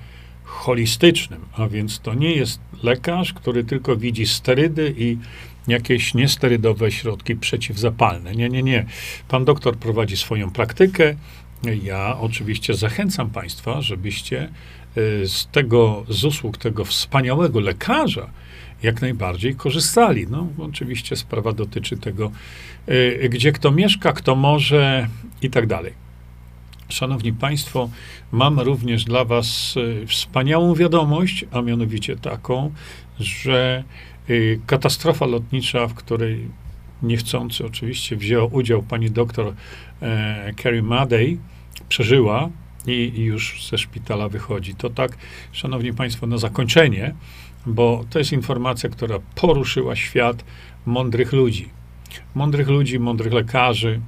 holistycznym. 0.50 1.46
A 1.58 1.68
więc 1.68 2.00
to 2.00 2.14
nie 2.14 2.36
jest 2.36 2.60
lekarz, 2.84 3.34
który 3.34 3.64
tylko 3.64 3.96
widzi 3.98 4.28
sterydy 4.28 4.94
i 4.98 5.18
jakieś 5.68 6.14
niesterydowe 6.14 6.92
środki 6.92 7.36
przeciwzapalne. 7.36 8.36
Nie, 8.36 8.50
nie, 8.50 8.64
nie. 8.64 8.86
Pan 9.28 9.46
doktor 9.46 9.78
prowadzi 9.78 10.18
swoją 10.18 10.52
praktykę. 10.52 11.16
Ja 11.84 12.18
oczywiście 12.20 12.74
zachęcam 12.74 13.30
Państwa, 13.30 13.82
żebyście 13.82 14.50
y, 14.98 15.28
z 15.28 15.48
tego, 15.52 16.06
z 16.10 16.26
usług 16.26 16.58
tego 16.58 16.86
wspaniałego 16.86 17.60
lekarza 17.60 18.30
jak 18.84 19.02
najbardziej 19.02 19.56
korzystali. 19.56 20.28
No, 20.30 20.48
oczywiście 20.58 21.16
sprawa 21.16 21.54
dotyczy 21.54 21.98
tego, 21.98 22.32
y, 22.90 23.30
gdzie 23.30 23.52
kto 23.52 23.72
mieszka, 23.72 24.14
kto 24.14 24.36
może 24.36 25.08
i 25.42 25.50
tak 25.50 25.68
dalej. 25.68 26.09
Szanowni 26.90 27.34
Państwo, 27.34 27.90
mam 28.32 28.60
również 28.60 29.04
dla 29.04 29.26
Was 29.26 29.76
y, 29.78 30.08
wspaniałą 30.08 30.76
wiadomość, 30.76 31.46
a 31.52 31.62
mianowicie 31.62 32.16
taką, 32.16 32.72
że 33.20 33.84
Y, 34.30 34.60
katastrofa 34.66 35.26
lotnicza, 35.26 35.88
w 35.88 35.94
której 35.94 36.48
niechcący 37.04 37.66
oczywiście 37.66 38.16
wzięła 38.16 38.46
udział 38.46 38.84
pani 38.84 39.12
doktor 39.12 39.54
e, 40.02 40.54
Carrie 40.64 40.84
Madej, 40.84 41.40
przeżyła 41.90 42.50
i 42.88 43.14
już 43.18 43.68
ze 43.70 43.78
szpitala 43.78 44.30
wychodzi. 44.30 44.76
To 44.76 44.90
tak, 44.90 45.18
szanowni 45.52 45.94
państwo, 45.94 46.28
na 46.28 46.38
zakończenie, 46.38 47.16
bo 47.66 48.06
to 48.10 48.20
jest 48.20 48.32
informacja, 48.32 48.90
która 48.90 49.20
poruszyła 49.36 49.96
świat 49.96 50.46
mądrych 50.86 51.34
ludzi. 51.34 51.70
Mądrych 52.36 52.68
ludzi, 52.68 53.00
mądrych 53.00 53.34
lekarzy, 53.34 54.02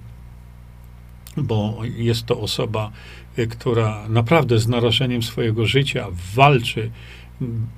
bo 1.38 1.82
jest 1.98 2.26
to 2.26 2.40
osoba, 2.40 2.92
y, 3.40 3.48
która 3.48 4.08
naprawdę 4.10 4.60
z 4.60 4.68
narażeniem 4.68 5.24
swojego 5.24 5.66
życia 5.66 6.08
walczy, 6.36 6.92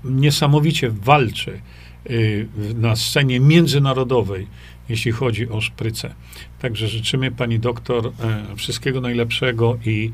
niesamowicie 0.03 0.89
walczy 0.89 1.61
Y, 2.09 2.47
na 2.75 2.95
scenie 2.95 3.39
międzynarodowej, 3.39 4.47
jeśli 4.89 5.11
chodzi 5.11 5.49
o 5.49 5.61
szprycę. 5.61 6.13
Także 6.59 6.87
życzymy 6.87 7.31
pani 7.31 7.59
doktor 7.59 8.07
e, 8.07 8.55
wszystkiego 8.55 9.01
najlepszego 9.01 9.77
i, 9.85 10.11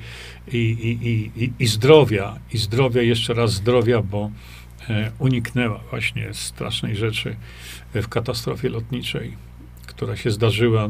i, 0.54 0.58
i, 0.58 1.32
i, 1.43 1.52
i 1.60 1.67
zdrowia. 1.67 2.39
I 2.54 2.58
zdrowia, 2.58 3.02
jeszcze 3.02 3.34
raz 3.34 3.54
zdrowia, 3.54 4.02
bo 4.02 4.32
e, 4.89 5.12
uniknęła 5.19 5.80
właśnie 5.89 6.34
strasznej 6.34 6.95
rzeczy 6.95 7.36
w 7.93 8.08
katastrofie 8.08 8.69
lotniczej, 8.69 9.34
która 9.86 10.17
się 10.17 10.32
zdarzyła 10.32 10.89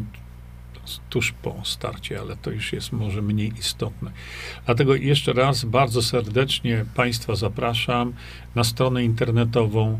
tuż 1.10 1.32
po 1.32 1.56
starcie, 1.64 2.20
ale 2.20 2.36
to 2.36 2.52
już 2.52 2.74
jest 2.74 2.92
może 2.92 3.22
mniej 3.22 3.54
istotne. 3.60 4.12
Dlatego 4.66 4.96
jeszcze 4.96 5.34
raz 5.34 5.66
bardzo 5.66 6.02
serdecznie 6.02 6.86
Państwa 6.96 7.36
zapraszam 7.36 8.14
na 8.56 8.64
stronę 8.64 9.04
internetową 9.04 10.00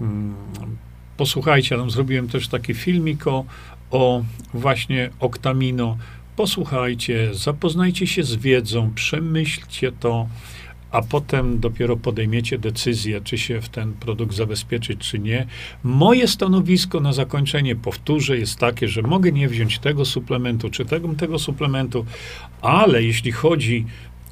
Mm, 0.00 0.34
posłuchajcie, 1.16 1.76
tam 1.76 1.90
zrobiłem 1.90 2.28
też 2.28 2.48
taki 2.48 2.74
filmik 2.74 3.26
o, 3.26 3.44
o 3.90 4.24
właśnie 4.54 5.10
Octamino. 5.20 5.96
Posłuchajcie, 6.36 7.34
zapoznajcie 7.34 8.06
się 8.06 8.22
z 8.22 8.36
wiedzą, 8.36 8.90
przemyślcie 8.94 9.92
to, 9.92 10.28
a 10.94 11.02
potem 11.02 11.60
dopiero 11.60 11.96
podejmiecie 11.96 12.58
decyzję, 12.58 13.20
czy 13.20 13.38
się 13.38 13.60
w 13.60 13.68
ten 13.68 13.92
produkt 13.92 14.36
zabezpieczyć, 14.36 15.00
czy 15.00 15.18
nie. 15.18 15.46
Moje 15.84 16.28
stanowisko 16.28 17.00
na 17.00 17.12
zakończenie, 17.12 17.76
powtórzę, 17.76 18.38
jest 18.38 18.58
takie, 18.58 18.88
że 18.88 19.02
mogę 19.02 19.32
nie 19.32 19.48
wziąć 19.48 19.78
tego 19.78 20.04
suplementu, 20.04 20.70
czy 20.70 20.84
tego, 20.84 21.14
tego 21.14 21.38
suplementu, 21.38 22.06
ale 22.62 23.02
jeśli 23.02 23.32
chodzi 23.32 23.86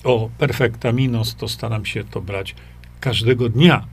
o 0.04 0.30
perfektaminos, 0.38 1.36
to 1.36 1.48
staram 1.48 1.84
się 1.84 2.04
to 2.04 2.20
brać 2.20 2.54
każdego 3.00 3.48
dnia, 3.48 3.86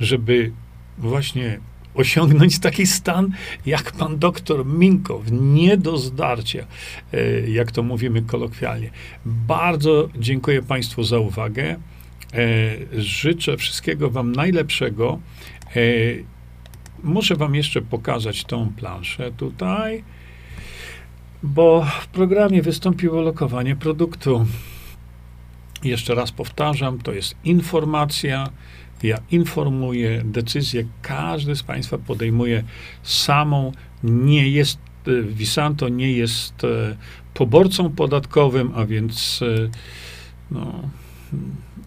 żeby 0.00 0.52
właśnie 0.98 1.60
osiągnąć 1.94 2.58
taki 2.58 2.86
stan, 2.86 3.32
jak 3.66 3.92
pan 3.92 4.18
doktor 4.18 4.66
Minkow, 4.66 5.22
nie 5.30 5.76
do 5.76 5.98
zdarcia, 5.98 6.66
e, 7.12 7.50
jak 7.50 7.72
to 7.72 7.82
mówimy 7.82 8.22
kolokwialnie. 8.22 8.90
Bardzo 9.24 10.08
dziękuję 10.18 10.62
Państwu 10.62 11.02
za 11.02 11.18
uwagę. 11.18 11.76
E, 12.34 13.00
życzę 13.02 13.56
wszystkiego 13.56 14.10
Wam 14.10 14.32
najlepszego. 14.32 15.20
E, 15.76 15.80
muszę 17.02 17.36
Wam 17.36 17.54
jeszcze 17.54 17.82
pokazać 17.82 18.44
tą 18.44 18.72
planszę 18.76 19.32
tutaj, 19.32 20.04
bo 21.42 21.86
w 22.00 22.06
programie 22.06 22.62
wystąpiło 22.62 23.20
lokowanie 23.20 23.76
produktu. 23.76 24.46
Jeszcze 25.84 26.14
raz 26.14 26.32
powtarzam, 26.32 26.98
to 26.98 27.12
jest 27.12 27.34
informacja. 27.44 28.48
Ja 29.02 29.18
informuję, 29.30 30.22
decyzję 30.24 30.84
każdy 31.02 31.56
z 31.56 31.62
Państwa 31.62 31.98
podejmuje 31.98 32.62
samą. 33.02 33.72
Nie 34.04 34.48
jest, 34.48 34.78
e, 35.06 35.22
Visanto 35.22 35.88
nie 35.88 36.12
jest 36.12 36.54
poborcą 37.34 37.90
podatkowym, 37.90 38.72
a 38.74 38.86
więc 38.86 39.40
no, 40.50 40.90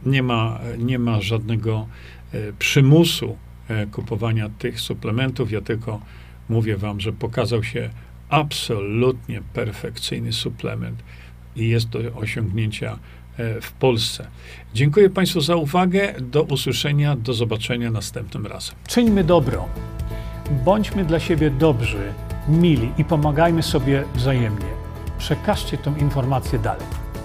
nie, 0.05 0.23
ma, 0.23 0.59
nie 0.77 0.99
ma 0.99 1.21
żadnego 1.21 1.87
przymusu 2.59 3.37
kupowania 3.91 4.49
tych 4.49 4.79
suplementów. 4.79 5.51
Ja 5.51 5.61
tylko 5.61 6.01
mówię 6.49 6.77
Wam, 6.77 6.99
że 6.99 7.13
pokazał 7.13 7.63
się 7.63 7.89
absolutnie 8.29 9.41
perfekcyjny 9.53 10.33
suplement 10.33 11.03
i 11.55 11.69
jest 11.69 11.89
do 11.89 11.99
osiągnięcia 11.99 12.99
E, 13.37 13.61
w 13.61 13.71
Polsce. 13.71 14.27
Dziękuję 14.73 15.09
Państwu 15.09 15.41
za 15.41 15.55
uwagę. 15.55 16.13
Do 16.21 16.43
usłyszenia, 16.43 17.15
do 17.15 17.33
zobaczenia 17.33 17.91
następnym 17.91 18.47
razem. 18.47 18.75
Czyńmy 18.87 19.23
dobro. 19.23 19.65
Bądźmy 20.65 21.05
dla 21.05 21.19
siebie 21.19 21.49
dobrzy, 21.49 22.13
mili 22.47 22.91
i 22.97 23.05
pomagajmy 23.05 23.63
sobie 23.63 24.03
wzajemnie. 24.15 24.65
Przekażcie 25.17 25.77
tę 25.77 25.93
informację 25.99 26.59
dalej. 26.59 27.02